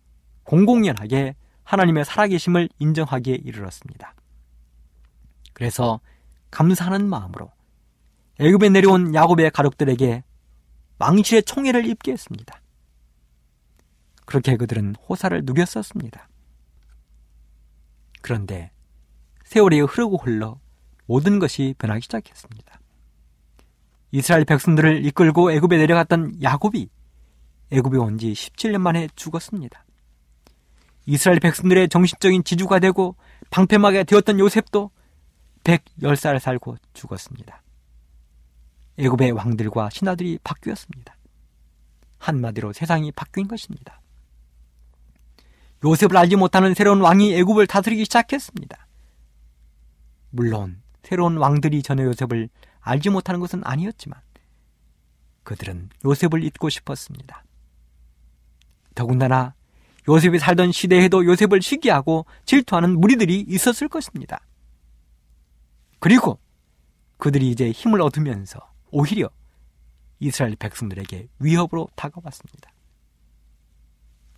[0.43, 4.13] 공공연하게 하나님의 살아계심을 인정하기에 이르렀습니다.
[5.53, 5.99] 그래서
[6.51, 7.51] 감사하는 마음으로
[8.39, 10.23] 애굽에 내려온 야곱의 가족들에게
[10.97, 12.61] 망실의 총애를 입게 했습니다.
[14.25, 16.27] 그렇게 그들은 호사를 누겼었습니다.
[18.21, 18.71] 그런데
[19.45, 20.59] 세월이 흐르고 흘러
[21.05, 22.79] 모든 것이 변하기 시작했습니다.
[24.11, 26.89] 이스라엘 백성들을 이끌고 애굽에 내려갔던 야곱이
[27.75, 29.83] 애굽에 온 지 17년 만에 죽었습니다.
[31.07, 33.15] 이스라엘 백성들의 정신적인 지주가 되고
[33.51, 34.91] 방패막에 되었던 요셉도
[35.63, 37.61] 110살 살고 죽었습니다.
[38.97, 41.15] 애굽의 왕들과 신하들이 바뀌었습니다.
[42.17, 44.01] 한마디로 세상이 바뀐 것입니다.
[45.83, 48.87] 요셉을 알지 못하는 새로운 왕이 애굽을 다스리기 시작했습니다.
[50.31, 54.19] 물론 새로운 왕들이 전혀 요셉을 알지 못하는 것은 아니었지만
[55.43, 57.44] 그들은 요셉을 잊고 싶었습니다.
[58.95, 59.53] 더군다나
[60.07, 64.39] 요셉이 살던 시대에도 요셉을 시기하고 질투하는 무리들이 있었을 것입니다.
[65.99, 66.39] 그리고
[67.17, 68.59] 그들이 이제 힘을 얻으면서
[68.91, 69.29] 오히려
[70.19, 72.71] 이스라엘 백성들에게 위협으로 다가왔습니다.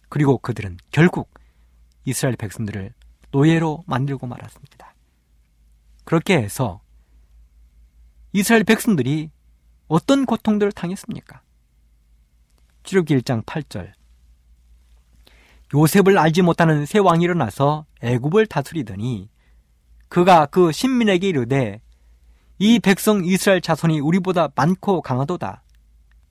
[0.09, 1.29] 그리고 그들은 결국
[2.05, 2.93] 이스라엘 백성들을
[3.31, 4.95] 노예로 만들고 말았습니다.
[6.05, 6.79] 그렇게 해서
[8.31, 9.29] 이스라엘 백성들이
[9.87, 11.41] 어떤 고통들을 당했습니까?
[12.83, 13.96] 출애기 1장 8절
[15.73, 19.29] 요셉을 알지 못하는 새 왕이 일어나서 애굽을 다스리더니
[20.07, 21.81] 그가 그 신민에게 이르되
[22.59, 25.61] 이 백성 이스라엘 자손이 우리보다 많고 강하도다.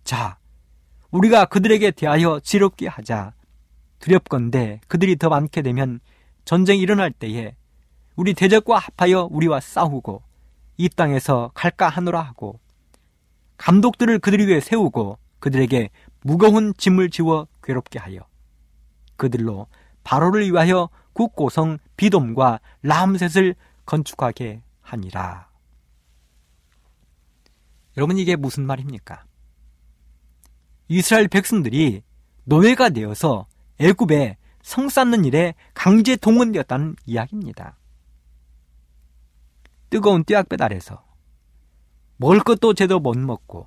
[0.04, 0.38] 자,
[1.10, 3.32] 우리가 그들에게 대하여 지롭게 하자.
[3.98, 6.00] 두렵건대 그들이 더 많게 되면
[6.44, 7.54] 전쟁이 일어날 때에
[8.14, 10.22] 우리 대적과 합하여 우리와 싸우고
[10.78, 12.60] 이 땅에서 갈까 하노라 하고
[13.58, 15.90] 감독들을 그들 위에 세우고 그들에게
[16.22, 18.20] 무거운 짐을 지워 괴롭게 하여
[19.16, 19.66] 그들로
[20.04, 23.54] 바로를 위하여 국고성 비돔과 라암셋을
[23.86, 25.48] 건축하게 하니라.
[27.96, 29.24] 여러분 이게 무슨 말입니까?
[30.88, 32.02] 이스라엘 백성들이
[32.44, 33.46] 노예가 되어서
[33.80, 37.78] 애굽에 성 쌓는 일에 강제 동원되었다는 이야기입니다.
[39.90, 41.04] 뜨거운 뙤약볕 아래서
[42.16, 43.66] 먹을 것도 제대로 못 먹고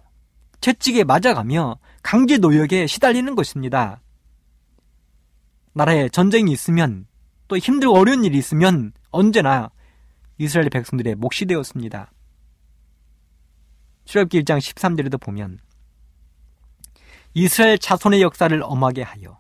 [0.62, 4.02] 채찍에 맞아가며 강제 노역에 시달리는 것입니다.
[5.74, 7.08] 나라에 전쟁이 있으면
[7.48, 9.70] 또 힘들고 어려운 일이 있으면 언제나
[10.38, 12.12] 이스라엘 백성들의 몫이 되었습니다.
[14.06, 15.60] 출애굽기 1장 13절에도 보면
[17.34, 19.40] 이스라엘 자손의 역사를 엄하게 하여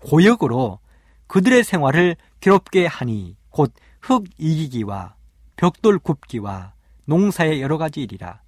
[0.00, 0.80] 고역으로
[1.26, 3.72] 그들의 생활을 괴롭게 하니 곧
[4.04, 5.14] 흙 이기기와
[5.56, 6.74] 벽돌 굽기와
[7.06, 8.42] 농사의 여러 가지 일이라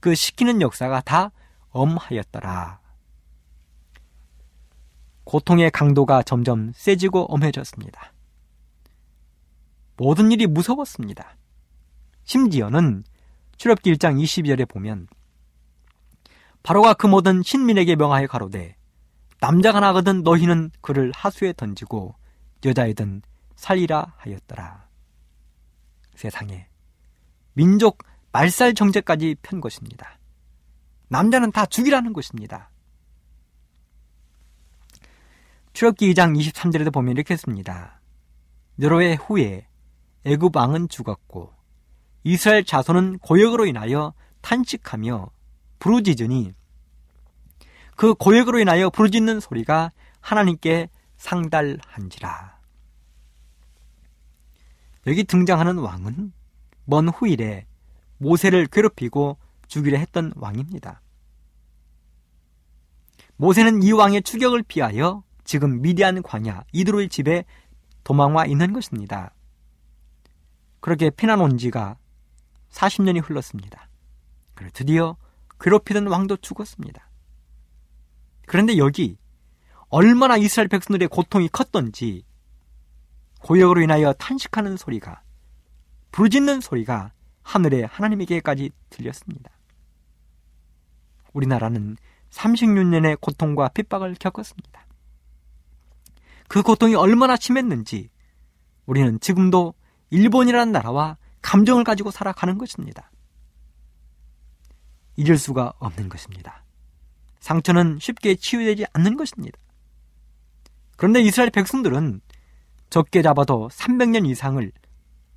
[0.00, 1.32] 그 시키는 역사가 다
[1.70, 2.80] 엄하였더라.
[5.28, 8.14] 고통의 강도가 점점 세지고 엄해졌습니다.
[9.98, 11.36] 모든 일이 무서웠습니다.
[12.24, 13.04] 심지어는
[13.58, 15.06] 출애굽기 1장 22절에 보면
[16.62, 18.74] 바로가 그 모든 신민에게 명하여 가로되
[19.38, 22.14] 남자가 나거든 너희는 그를 하수에 던지고
[22.64, 23.20] 여자이든
[23.54, 24.88] 살리라 하였더라.
[26.14, 26.68] 세상에
[27.52, 27.98] 민족
[28.32, 30.18] 말살 정제까지 편 것입니다.
[31.08, 32.70] 남자는 다 죽이라는 것입니다.
[35.78, 38.00] 출애굽기 2장 23절에도 보면 이렇게 했습니다.
[38.80, 39.68] 여러 해 후에
[40.24, 41.54] 애굽 왕은 죽었고
[42.24, 45.30] 이스라엘 자손은 고역으로 인하여 탄식하며
[45.78, 46.52] 부르짖으니
[47.94, 52.58] 그 고역으로 인하여 부르짖는 소리가 하나님께 상달한지라.
[55.06, 56.32] 여기 등장하는 왕은
[56.86, 57.66] 먼 후일에
[58.16, 59.38] 모세를 괴롭히고
[59.68, 61.02] 죽이려 했던 왕입니다.
[63.36, 67.46] 모세는 이 왕의 추격을 피하여 지금 미디안 광야 이드로의 집에
[68.04, 69.32] 도망와 있는 것입니다.
[70.80, 71.96] 그렇게 피난 온 지가
[72.68, 73.88] 40년이 흘렀습니다.
[74.52, 75.16] 그래 드디어
[75.58, 77.08] 괴롭히던 왕도 죽었습니다.
[78.46, 79.16] 그런데 여기
[79.88, 82.26] 얼마나 이스라엘 백성들의 고통이 컸던지
[83.40, 85.22] 고역으로 인하여 탄식하는 소리가
[86.12, 87.12] 부르짖는 소리가
[87.42, 89.50] 하늘의 하나님에게까지 들렸습니다.
[91.32, 91.96] 우리나라는
[92.32, 94.87] 36년의 고통과 핍박을 겪었습니다.
[96.48, 98.10] 그 고통이 얼마나 심했는지
[98.86, 99.74] 우리는 지금도
[100.10, 103.10] 일본이라는 나라와 감정을 가지고 살아가는 것입니다.
[105.16, 106.64] 잊을 수가 없는 것입니다.
[107.40, 109.58] 상처는 쉽게 치유되지 않는 것입니다.
[110.96, 112.20] 그런데 이스라엘 백성들은
[112.90, 114.72] 적게 잡아도 300년 이상을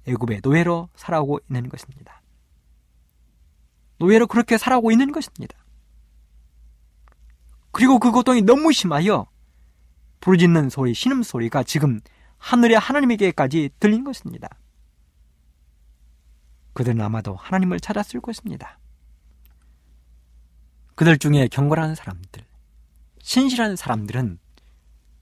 [0.08, 2.22] 애굽의 노예로 살아오고 있는 것입니다.
[3.98, 5.56] 노예로 그렇게 살아오고 있는 것입니다.
[7.72, 9.31] 그리고 그 고통이 너무 심하여
[10.22, 12.00] 부르짖는 소리, 신음소리가 지금
[12.38, 14.50] 하늘의 하나님에게까지 들린 것입니다.
[16.74, 18.80] 그들은 아마도 하나님을 찾았을 것입니다.
[20.96, 22.46] 그들 중에 경건한 사람들,
[23.22, 24.40] 신실한 사람들은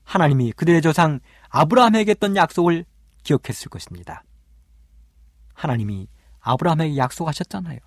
[0.03, 1.19] 하나님이 그들의 조상
[1.49, 2.85] 아브라함에게 했던 약속을
[3.23, 4.23] 기억했을 것입니다.
[5.53, 6.07] 하나님이
[6.39, 7.79] 아브라함에게 약속하셨잖아요.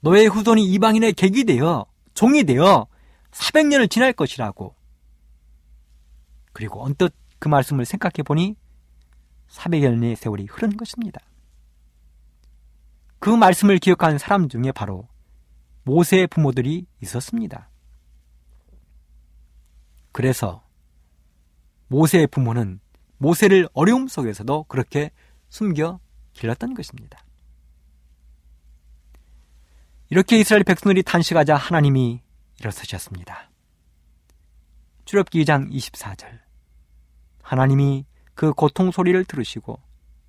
[0.00, 2.86] 너의 후손이 이방인의 객이 되어 종이 되어
[3.30, 4.74] 400년을 지날 것이라고.
[6.52, 8.56] 그리고 언뜻 그 말씀을 생각해 보니
[9.48, 11.20] 400년의 세월이 흐른 것입니다.
[13.18, 15.08] 그 말씀을 기억한 사람 중에 바로
[15.84, 17.68] 모세의 부모들이 있었습니다.
[20.12, 20.62] 그래서
[21.88, 22.80] 모세의 부모는
[23.18, 25.10] 모세를 어려움 속에서도 그렇게
[25.48, 26.00] 숨겨
[26.32, 27.24] 길렀던 것입니다.
[30.10, 32.20] 이렇게 이스라엘 백성들이 단식하자 하나님이
[32.60, 33.50] 일어서셨습니다.
[35.04, 36.41] 출애굽기 2장 24절
[37.42, 39.78] 하나님이 그 고통 소리를 들으시고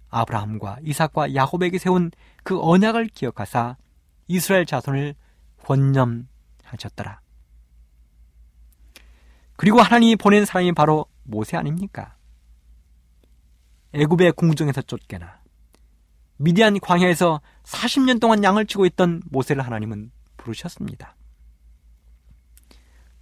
[0.09, 2.11] 아브라함과 이삭과 야곱에게 세운
[2.43, 3.77] 그 언약을 기억하사
[4.27, 5.15] 이스라엘 자손을
[5.63, 7.21] 권념하셨더라.
[9.55, 12.15] 그리고 하나님이 보낸 사람이 바로 모세 아닙니까?
[13.93, 15.41] 애굽의 궁중에서 쫓겨나
[16.37, 21.15] 미디안 광야에서 40년 동안 양을 치고 있던 모세를 하나님은 부르셨습니다.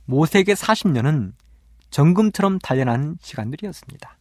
[0.06, 1.34] 모세에게 40년은
[1.92, 4.18] 정금처럼 단련하는 시간들이었습니다.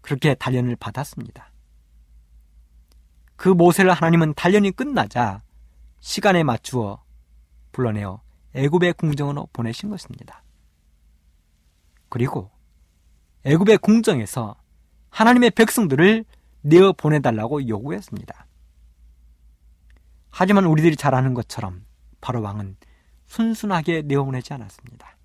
[0.00, 1.52] 그렇게 단련을 받았습니다.
[3.36, 5.42] 그 모세를 하나님은 단련이 끝나자
[6.00, 7.02] 시간에 맞추어
[7.72, 8.22] 불러내어
[8.54, 10.42] 애굽의 궁정으로 보내신 것입니다.
[12.08, 12.50] 그리고
[13.44, 14.56] 애굽의 궁정에서
[15.10, 16.24] 하나님의 백성들을
[16.62, 18.46] 내어 보내달라고 요구했습니다.
[20.30, 21.84] 하지만 우리들이 잘 아는 것처럼
[22.20, 22.76] 바로 왕은
[23.26, 25.16] 순순하게 내어 보내지 않았습니다.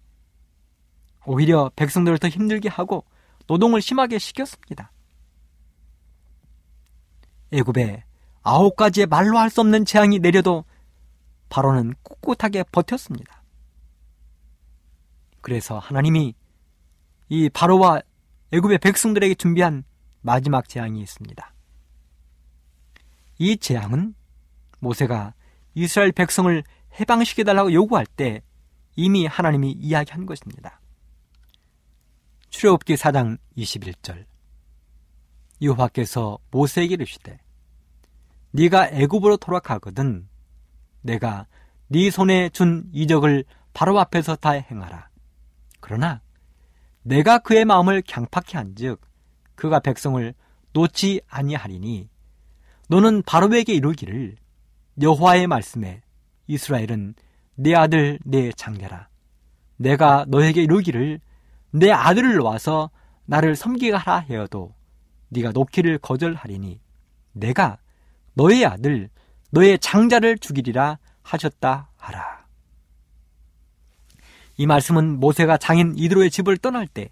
[1.28, 3.03] 오히려 백성들을 더 힘들게 하고
[3.47, 4.91] 노동을 심하게 시켰습니다.
[7.51, 8.05] 애굽에
[8.43, 10.63] 아홉 가지의 말로 할 수 없는 재앙이 내려도
[11.49, 13.43] 바로는 꿋꿋하게 버텼습니다.
[15.41, 16.34] 그래서 하나님이
[17.28, 18.01] 이 바로와
[18.53, 19.84] 애굽의 백성들에게 준비한
[20.21, 21.53] 마지막 재앙이 있습니다.
[23.39, 24.15] 이 재앙은
[24.80, 25.34] 모세가
[25.75, 26.63] 이스라엘 백성을
[26.99, 28.41] 해방시켜달라고 요구할 때
[28.95, 30.80] 이미 하나님이 이야기한 것입니다.
[32.58, 34.26] 출애굽기 4장 21절
[35.62, 37.39] 여호와께서 모세에게 이르시되
[38.49, 40.28] 네가 애굽으로 돌아가거든
[41.01, 41.45] 내가
[41.88, 45.08] 네 손에 준 이적을 바로 앞에서 다 행하라.
[45.82, 46.22] 그러나
[47.03, 49.01] 내가 그의 마음을 강팍히 한즉
[49.53, 50.34] 그가 백성을
[50.74, 52.10] 놓지 아니하리니
[52.89, 54.36] 너는 바로에게 이르기를
[54.99, 56.01] 여호와의 말씀에
[56.47, 57.14] 이스라엘은
[57.53, 59.10] 내 아들 내 장자라
[59.76, 61.20] 내가 너에게 이르기를
[61.72, 62.89] 내 아들을 놓아서
[63.26, 64.74] 나를 섬기게 하라 하여도
[65.30, 66.80] 네가 놓기를 거절하리니
[67.34, 67.78] 내가
[68.34, 69.09] 너의 아들
[69.51, 72.45] 너의 장자를 죽이리라 하셨다 하라.
[74.57, 77.09] 이 말씀은 모세가 장인 이드로의 집을 떠날 때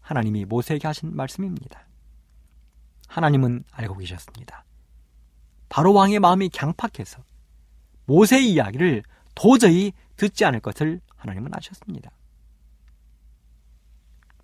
[0.00, 1.86] 하나님이 모세에게 하신 말씀입니다.
[3.08, 4.64] 하나님은 알고 계셨습니다.
[5.68, 7.22] 바로 왕의 마음이 강팍해서
[8.06, 9.02] 모세의 이야기를
[9.34, 12.10] 도저히 듣지 않을 것을 하나님은 아셨습니다.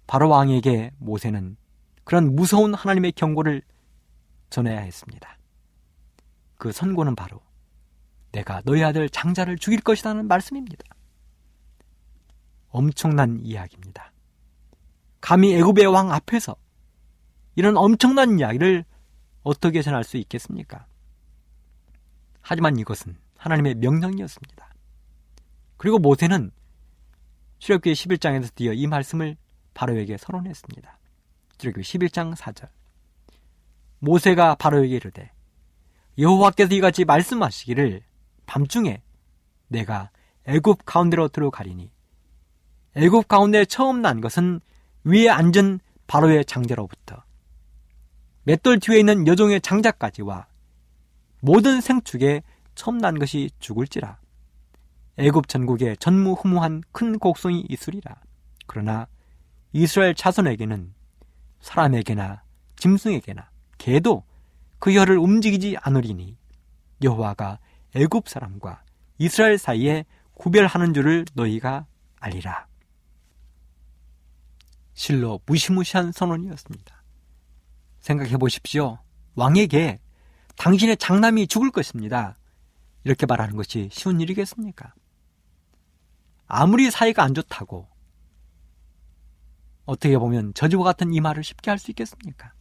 [0.09, 1.57] 바로 왕에게 모세는
[2.03, 3.63] 그런 무서운 하나님의 경고를
[4.49, 5.39] 전해야 했습니다.
[6.57, 7.41] 그 선고는 바로
[8.33, 10.83] 내가 너희 아들 장자를 죽일 것이라는 말씀입니다.
[12.71, 14.13] 엄청난 이야기입니다.
[15.21, 16.57] 감히 애굽의 왕 앞에서
[17.55, 18.87] 이런 엄청난 이야기를
[19.43, 20.87] 어떻게 전할 수 있겠습니까?
[22.41, 24.75] 하지만 이것은 하나님의 명령이었습니다.
[25.77, 26.51] 그리고 모세는
[27.59, 29.37] 출애굽기 11장에서 드디어 이 말씀을
[29.79, 30.99] 바로에게 선언했습니다.
[31.59, 32.69] 출애굽기 11장 4절.
[34.01, 35.31] 모세가 바로에게 이르되
[36.19, 38.03] 여호와께서 이같이 말씀하시기를
[38.47, 39.01] 밤중에
[39.69, 40.11] 내가
[40.47, 41.93] 애굽 가운데로 들어가리니
[42.97, 44.61] 애굽 가운데 처음 난 것은
[45.05, 47.23] 위에 앉은 바로의 장자로부터
[48.43, 50.47] 맷돌 뒤에 있는 여종의 장자까지와
[51.41, 52.43] 모든 생축에
[52.75, 54.19] 처음 난 것이 죽을지라
[55.19, 58.17] 애굽 전국에 전무후무한 큰 곡성이 있으리라
[58.67, 59.07] 그러나
[59.73, 60.95] 이스라엘 자손에게는
[61.61, 62.43] 사람에게나
[62.77, 64.25] 짐승에게나 개도
[64.79, 66.37] 그 혀를 움직이지 않으리니
[67.03, 67.59] 여호와가
[67.95, 68.83] 애굽 사람과
[69.19, 70.05] 이스라엘 사이에
[70.35, 71.87] 구별하는 줄을 너희가
[72.21, 72.67] 알리라.
[74.95, 77.03] 실로 무시무시한 선언이었습니다.
[78.01, 78.99] 생각해 보십시오.
[79.35, 80.01] 왕에게
[80.57, 82.37] 당신의 장남이 죽을 것입니다.
[83.05, 84.93] 이렇게 말하는 것이 쉬운 일이겠습니까?
[86.47, 87.89] 아무리 사이가 안 좋다고
[89.89, 92.53] 어떻게 보면 저주와 같은 이 말을 쉽게 할 수 있겠습니까?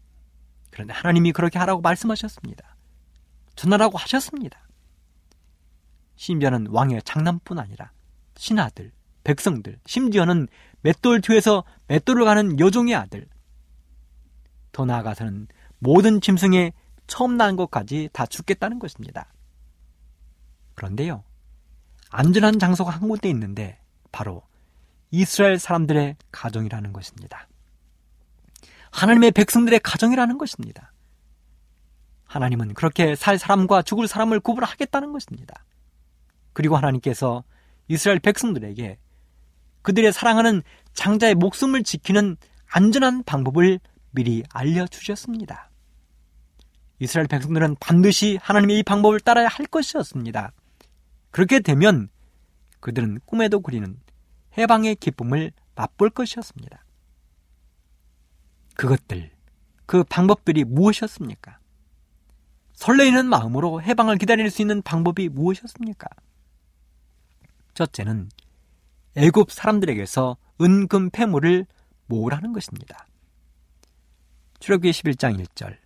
[0.71, 2.77] 그런데 하나님이 그렇게 하라고 말씀하셨습니다.
[3.55, 4.65] 전하라고 하셨습니다.
[6.15, 7.91] 심지어는 왕의 장남뿐 아니라
[8.37, 8.93] 신하들,
[9.25, 10.47] 백성들, 심지어는
[10.81, 13.27] 맷돌 뒤에서 맷돌을 가는 여종의 아들,
[14.71, 15.47] 더 나아가서는
[15.79, 16.71] 모든 짐승의
[17.07, 19.33] 처음 난 것까지 다 죽겠다는 것입니다.
[20.75, 21.25] 그런데요,
[22.09, 23.81] 안전한 장소가 한 군데 있는데
[24.13, 24.46] 바로
[25.11, 27.47] 이스라엘 사람들의 가정이라는 것입니다.
[28.91, 30.91] 하나님의 백성들의 가정이라는 것입니다.
[32.25, 35.63] 하나님은 그렇게 살 사람과 죽을 사람을 구분하겠다는 것입니다.
[36.53, 37.43] 그리고 하나님께서
[37.87, 38.97] 이스라엘 백성들에게
[39.81, 42.35] 그들의 사랑하는 장자의 목숨을 지키는
[42.65, 43.79] 안전한 방법을
[44.11, 45.69] 미리 알려주셨습니다.
[46.99, 50.51] 이스라엘 백성들은 반드시 하나님의 이 방법을 따라야 할 것이었습니다.
[51.31, 52.09] 그렇게 되면
[52.79, 53.97] 그들은 꿈에도 그리는
[54.57, 56.83] 해방의 기쁨을 맛볼 것이었습니다.
[58.75, 59.31] 그것들,
[59.85, 61.59] 그 방법들이 무엇이었습니까?
[62.73, 66.07] 설레이는 마음으로 해방을 기다릴 수 있는 방법이 무엇이었습니까?
[67.73, 68.29] 첫째는
[69.15, 71.65] 애굽 사람들에게서 은금 폐물을
[72.05, 73.07] 모으라는 것입니다.
[74.59, 75.77] 출애굽기 11장 1절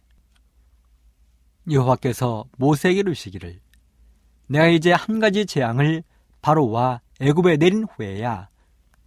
[1.69, 3.59] 여호와께서 모세에게 이르시기를
[4.47, 6.03] 내가 이제 한 가지 재앙을
[6.41, 8.49] 바로와 애굽에 내린 후에야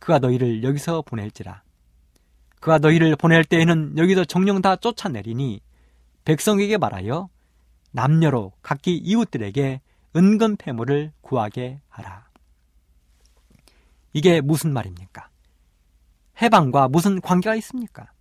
[0.05, 1.63] 그가 너희를 여기서 보낼지라
[2.61, 5.63] 그가 너희를 보낼 때에는 여기서 정령 다 쫓아내리니
[6.27, 7.31] 백성에게 말하여
[7.93, 9.81] 남녀로 각기 이웃들에게
[10.15, 12.29] 은근 폐물을 구하게 하라.
[14.13, 15.31] 이게 무슨 말입니까?
[16.43, 18.13] 해방과 무슨 관계가 있습니까?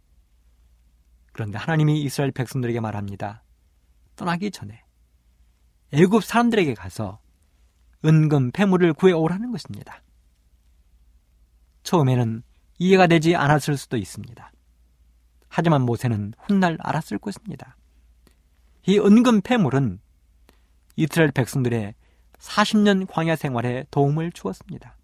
[1.34, 3.44] 그런데 하나님이 이스라엘 백성들에게 말합니다.
[4.16, 4.84] 떠나기 전에
[5.92, 7.20] 애굽 사람들에게 가서
[8.06, 10.03] 은금 폐물을 구해 오라는 것입니다.
[11.84, 12.44] 처음에는
[12.80, 14.52] 이해가 되지 않았을 수도 있습니다.
[15.48, 17.78] 하지만 모세는 훗날 알았을 것입니다.
[18.86, 20.00] 이 은금 폐물은
[20.96, 21.94] 이스라엘 백성들의
[22.40, 24.98] 40년 광야 생활에 도움을 주었습니다.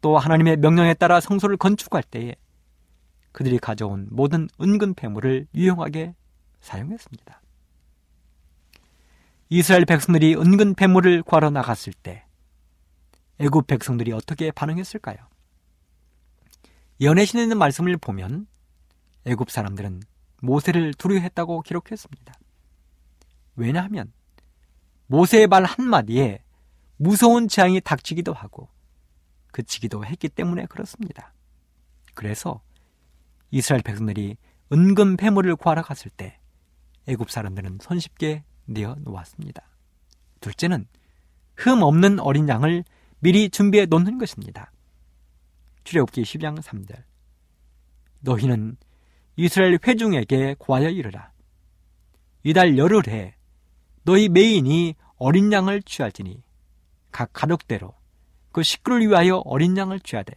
[0.00, 2.34] 또 하나님의 명령에 따라 성소를 건축할 때에
[3.32, 6.14] 그들이 가져온 모든 은근 폐물을 유용하게
[6.60, 7.40] 사용했습니다.
[9.48, 12.25] 이스라엘 백성들이 은근 폐물을 구하러 나갔을 때
[13.38, 15.16] 애굽 백성들이 어떻게 반응했을까요?
[17.00, 18.46] 연애신에 있는 말씀을 보면
[19.26, 20.02] 애굽 사람들은
[20.40, 22.34] 모세를 두려워했다고 기록했습니다.
[23.56, 24.12] 왜냐하면
[25.06, 26.42] 모세의 말 한마디에
[26.96, 28.68] 무서운 재앙이 닥치기도 하고
[29.52, 31.32] 그치기도 했기 때문에 그렇습니다.
[32.14, 32.62] 그래서
[33.50, 34.36] 이스라엘 백성들이
[34.72, 36.38] 은근 폐물을 구하러 갔을 때
[37.06, 39.62] 애굽 사람들은 손쉽게 내어 놓았습니다.
[40.40, 40.86] 둘째는
[41.56, 42.84] 흠 없는 어린 양을
[43.20, 44.72] 미리 준비해 놓는 것입니다.
[45.84, 47.02] 출애굽기 12장 3절
[48.20, 48.76] 너희는
[49.36, 51.30] 이스라엘 회중에게 구하여 이르라
[52.42, 53.36] 이달 열흘에
[54.02, 56.42] 너희 메인이 어린 양을 취할지니
[57.12, 57.94] 각 가족대로
[58.52, 60.34] 그 식구를 위하여 어린 양을 취하되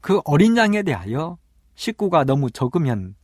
[0.00, 1.38] 그 어린 양에 대하여
[1.74, 3.14] 식구가 너무 적으면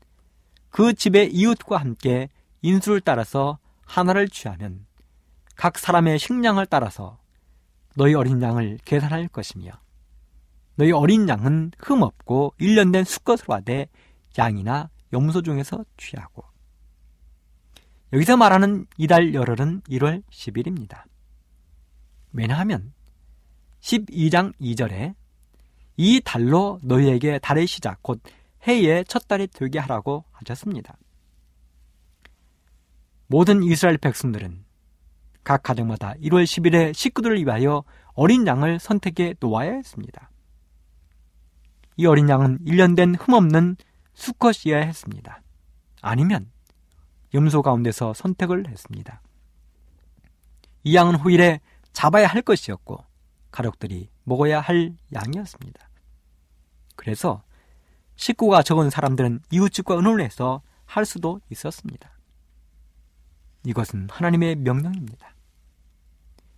[0.69, 2.29] 그 집의 이웃과 함께
[2.63, 4.87] 인수를 따라서 하나를 취하면
[5.55, 7.19] 각 사람의 식량을 따라서
[7.97, 9.73] 너희 어린 양을 계산할 것이며
[10.77, 13.89] 너희 어린 양은 흠없고 일련된 수컷으로 하되
[14.39, 16.45] 양이나 염소 중에서 취하고
[18.13, 21.05] 여기서 말하는 이달 열흘은 1월 10일입니다.
[22.33, 22.93] 왜냐하면
[23.81, 25.15] 12장 2절에
[25.97, 28.21] 이 달로 너희에게 달의 시작 곧
[28.63, 30.99] 해의 첫 달이 되게 하라고 하셨습니다.
[33.29, 34.66] 모든 이스라엘 백성들은
[35.47, 37.85] 각 가정마다 1월 10일에 식구들을 위하여
[38.15, 40.29] 어린 양을 선택해 놓아야 했습니다.
[41.97, 43.77] 이 어린 양은 1년 된 흠없는
[44.13, 45.41] 수컷이어야 했습니다.
[46.03, 46.51] 아니면
[47.33, 49.23] 염소 가운데서 선택을 했습니다.
[50.83, 51.61] 이 양은 후일에
[51.93, 53.05] 잡아야 할 것이었고
[53.53, 55.89] 가족들이 먹어야 할 양이었습니다.
[56.97, 57.45] 그래서
[58.17, 62.11] 식구가 적은 사람들은 이웃집과 의논을 해서 할 수도 있었습니다.
[63.65, 65.36] 이것은 하나님의 명령입니다.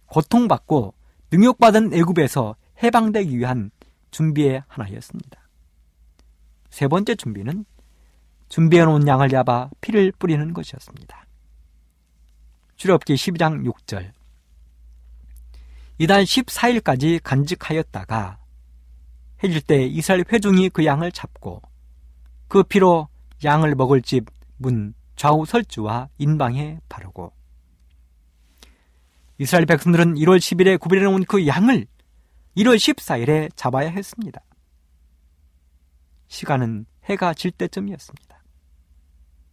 [0.08, 0.94] 고통받고
[1.30, 3.70] 능욕받은 애굽에서 해방되기 위한
[4.10, 5.40] 준비의 하나였습니다.
[6.70, 7.64] 세 번째 준비는
[8.48, 11.26] 준비해 놓은 양을 잡아 피를 뿌리는 것이었습니다.
[12.76, 14.12] 출애굽기 12장 6절
[15.98, 18.38] 이달 14일까지 간직하였다가
[19.42, 21.60] 해질 때 이스라엘 회중이 그 양을 잡고
[22.46, 23.08] 그 피로
[23.44, 27.32] 양을 먹을 집 문 좌우 설주와 인방에 바르고
[29.38, 31.86] 이스라엘 백성들은 1월 10일에 구별해 놓은 그 양을
[32.56, 34.40] 1월 14일에 잡아야 했습니다.
[36.26, 38.42] 시간은 해가 질 때쯤이었습니다.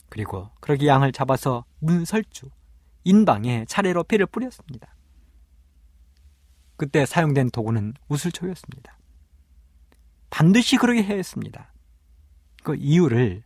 [0.10, 2.50] 그리고 그러기 양을 잡아서 문설주,
[3.04, 4.96] 인방에 차례로 피를 뿌렸습니다.
[6.78, 8.98] 그때 사용된 도구는 우슬초였습니다.
[10.32, 11.72] 반드시 그러게 해야 했습니다.
[12.64, 13.44] 그 이유를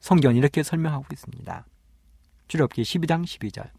[0.00, 1.66] 성경은 이렇게 설명하고 있습니다.
[2.46, 3.70] 출애굽기 12장 12절.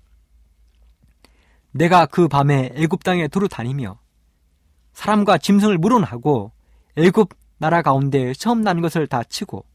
[1.76, 4.00] 내가 그 밤에 애굽 땅에 두루 다니며
[4.94, 6.54] 사람과 짐승을 물어하고
[6.96, 9.66] 애굽 나라 가운데 처음 난 것을 다 치고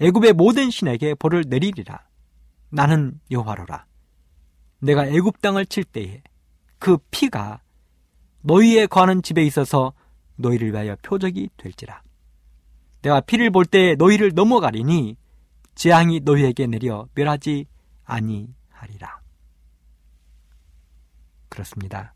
[0.00, 2.06] 애굽의 모든 신에게 벌을 내리리라.
[2.68, 3.86] 나는 여호와로라.
[4.80, 6.22] 내가 애굽 땅을 칠 때에
[6.78, 7.62] 그 피가
[8.42, 9.94] 너희의 거하는 집에 있어서
[10.36, 12.02] 너희를 위하여 표적이 될지라.
[13.00, 15.16] 내가 피를 볼때 너희를 넘어가리니
[15.74, 17.64] 재앙이 너희에게 내려 멸하지
[18.04, 19.19] 아니하리라.
[21.50, 22.14] 그렇습니다.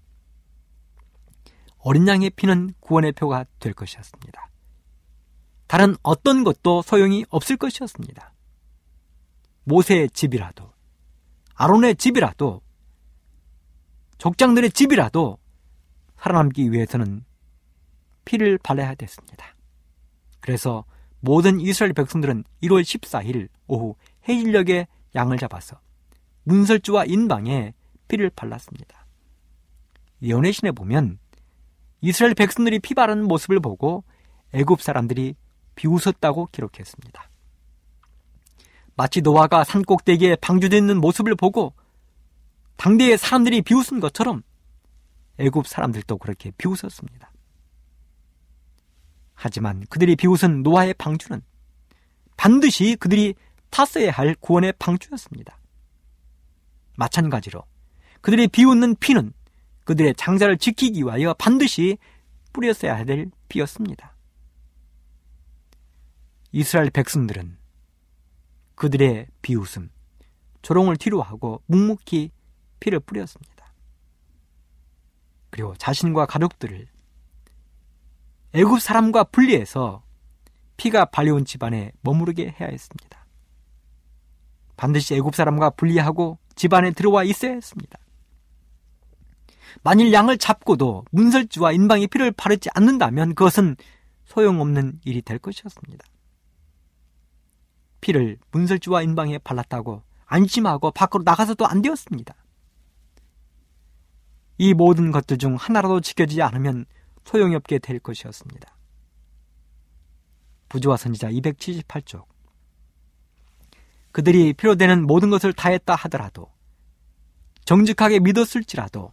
[1.79, 4.49] 어린 양의 피는 구원의 표가 될 것이었습니다.
[5.67, 8.33] 다른 어떤 것도 소용이 없을 것이었습니다.
[9.65, 10.73] 모세의 집이라도,
[11.55, 12.63] 아론의 집이라도,
[14.19, 15.39] 족장들의 집이라도
[16.17, 17.25] 살아남기 위해서는
[18.25, 19.55] 피를 발라야 됐습니다.
[20.41, 20.85] 그래서
[21.21, 25.81] 모든 이스라엘 백성들은 1월 14일 오후 해질녘에 양을 잡아서
[26.45, 27.75] 문설주와 인방에
[28.09, 29.04] 피를 발랐습니다.
[30.25, 31.19] 예언의 신에 보면
[32.01, 34.05] 이스라엘 백성들이 피 바르는 모습을 보고
[34.53, 35.37] 애굽 사람들이
[35.75, 37.31] 비웃었다고 기록했습니다.
[38.97, 41.75] 마치 노아가 산 꼭대기에 방주되어 있는 모습을 보고
[42.77, 44.43] 당대의 사람들이 비웃은 것처럼
[45.39, 47.31] 애굽 사람들도 그렇게 비웃었습니다.
[49.35, 51.43] 하지만 그들이 비웃은 노아의 방주는
[52.37, 53.35] 반드시 그들이
[53.71, 55.59] 탔어야 할 구원의 방주였습니다.
[56.97, 57.65] 마찬가지로
[58.21, 59.33] 그들이 비웃는 피는
[59.85, 61.99] 그들의 장자를 지키기 위하여 반드시
[62.53, 64.15] 뿌렸어야 될 피였습니다.
[66.53, 67.59] 이스라엘 백성들은
[68.75, 69.91] 그들의 비웃음,
[70.63, 72.31] 조롱을 뒤로하고 묵묵히
[72.81, 73.73] 피를 뿌렸습니다.
[75.51, 76.87] 그리고 자신과 가족들을
[78.55, 80.03] 애굽 사람과 분리해서
[80.77, 83.27] 피가 발려온 집안에 머무르게 해야 했습니다.
[84.77, 87.99] 반드시 애굽 사람과 분리하고 집안에 들어와 있어야 했습니다.
[89.83, 93.77] 만일 양을 잡고도 문설주와 인방의 피를 바르지 않는다면 그것은
[94.27, 96.05] 소용없는 일이 될 것이었습니다.
[98.01, 102.35] 피를 문설주와 인방에 발랐다고 안심하고 밖으로 나가서도 안 되었습니다.
[104.59, 106.85] 이 모든 것들 중 하나라도 지켜지지 않으면
[107.25, 108.77] 소용이 없게 될 것이었습니다.
[110.69, 112.27] 부조와 선지자 278쪽
[114.13, 116.53] 그들이 필요되는 모든 것을 다했다 하더라도
[117.65, 119.13] 정직하게 믿었을지라도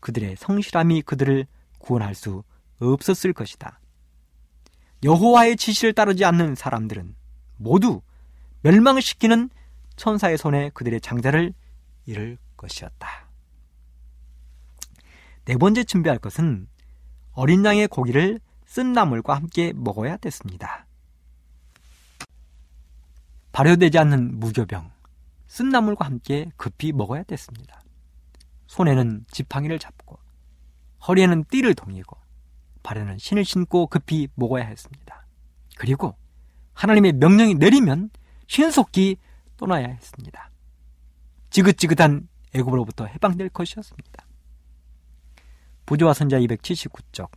[0.00, 1.46] 그들의 성실함이 그들을
[1.78, 2.42] 구원할 수
[2.80, 3.80] 없었을 것이다.
[5.02, 7.14] 여호와의 지시를 따르지 않는 사람들은
[7.56, 8.02] 모두
[8.62, 9.50] 멸망시키는
[9.96, 11.54] 천사의 손에 그들의 장자를
[12.06, 13.28] 잃을 것이었다.
[15.44, 16.68] 네 번째 준비할 것은
[17.32, 20.86] 어린 양의 고기를 쓴 나물과 함께 먹어야 됐습니다.
[23.52, 24.90] 발효되지 않는 무교병,
[25.48, 27.82] 쓴 나물과 함께 급히 먹어야 됐습니다.
[28.70, 30.16] 손에는 지팡이를 잡고
[31.08, 32.16] 허리에는 띠를 동이고
[32.84, 35.26] 발에는 신을 신고 급히 먹어야 했습니다.
[35.76, 36.16] 그리고
[36.74, 38.10] 하나님의 명령이 내리면
[38.46, 39.16] 신속히
[39.56, 40.50] 떠나야 했습니다.
[41.50, 44.26] 지긋지긋한 애굽으로부터 해방될 것이었습니다.
[45.86, 47.28] 부조와 선자 279쪽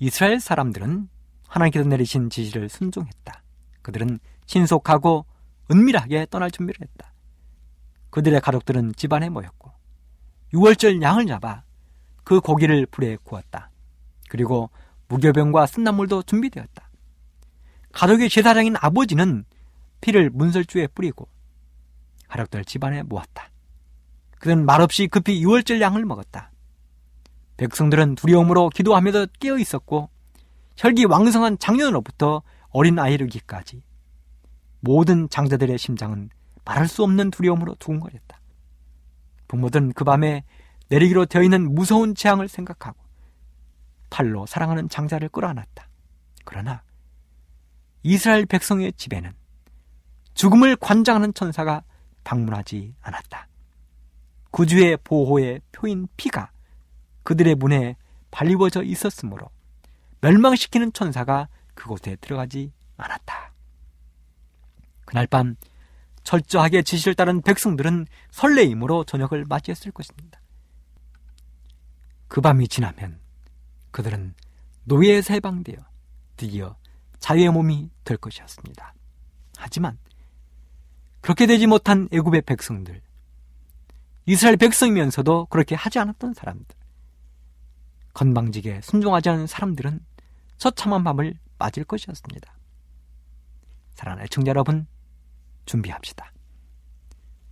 [0.00, 1.08] 이스라엘 사람들은
[1.46, 3.44] 하나님께서 내리신 지시를 순종했다.
[3.82, 5.26] 그들은 신속하고
[5.70, 7.13] 은밀하게 떠날 준비를 했다.
[8.14, 9.72] 그들의 가족들은 집안에 모였고
[10.52, 11.64] 6월절 양을 잡아
[12.22, 13.72] 그 고기를 불에 구웠다.
[14.28, 14.70] 그리고
[15.08, 16.90] 무교병과 쓴나물도 준비되었다.
[17.90, 19.44] 가족의 제사장인 아버지는
[20.00, 21.28] 피를 문설주에 뿌리고
[22.28, 23.50] 가족들 집안에 모았다.
[24.38, 26.52] 그들은 말없이 급히 6월절 양을 먹었다.
[27.56, 30.08] 백성들은 두려움으로 기도하며도 깨어 있었고
[30.76, 33.82] 혈기 왕성한 장년으로부터 어린 아이르기까지
[34.78, 36.30] 모든 장자들의 심장은
[36.64, 38.40] 말할 수 없는 두려움으로 두근거렸다.
[39.48, 40.44] 부모들은 그 밤에
[40.88, 42.98] 내리기로 되어 있는 무서운 재앙을 생각하고
[44.10, 45.88] 팔로 사랑하는 장자를 끌어안았다.
[46.44, 46.82] 그러나
[48.02, 49.32] 이스라엘 백성의 집에는
[50.34, 51.82] 죽음을 관장하는 천사가
[52.22, 53.48] 방문하지 않았다.
[54.50, 56.50] 구주의 보호의 표인 피가
[57.22, 57.96] 그들의 문에
[58.30, 59.50] 발리워져 있었으므로
[60.20, 63.52] 멸망시키는 천사가 그곳에 들어가지 않았다.
[65.04, 65.56] 그날 밤
[66.24, 70.40] 철저하게 지시를 따른 백성들은 설레임으로 저녁을 맞이했을 것입니다.
[72.28, 73.20] 그 밤이 지나면
[73.90, 74.34] 그들은
[74.84, 75.76] 노예에서 해방되어
[76.36, 76.76] 드디어
[77.20, 78.94] 자유의 몸이 될 것이었습니다.
[79.56, 79.98] 하지만
[81.20, 83.00] 그렇게 되지 못한 애굽의 백성들,
[84.26, 86.76] 이스라엘 백성이면서도 그렇게 하지 않았던 사람들,
[88.14, 90.00] 건방지게 순종하지 않은 사람들은
[90.58, 92.54] 처참한 밤을 맞을 것이었습니다.
[93.94, 94.86] 사랑하는 애청자 여러분,
[95.66, 96.32] 준비합시다.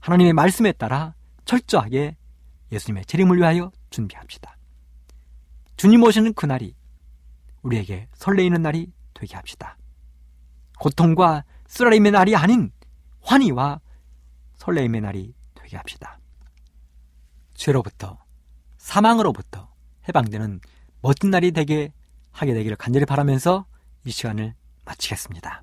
[0.01, 2.17] 하나님의 말씀에 따라 철저하게
[2.73, 4.57] 예수님의 재림을 위하여 준비합시다.
[5.77, 6.75] 주님 오시는 그날이
[7.63, 9.77] 우리에게 설레이는 날이 되게 합시다.
[10.79, 12.73] 고통과 쓰라림의 날이 아닌
[13.23, 13.81] 환희와
[14.55, 16.19] 설레임의 날이 되게 합시다.
[17.55, 18.19] 죄로부터
[18.79, 19.73] 사망으로부터
[20.09, 20.61] 해방되는
[21.01, 21.93] 멋진 날이 되게
[22.33, 23.67] 하게 되기를 간절히 바라면서
[24.05, 24.55] 이 시간을
[24.85, 25.63] 마치겠습니다.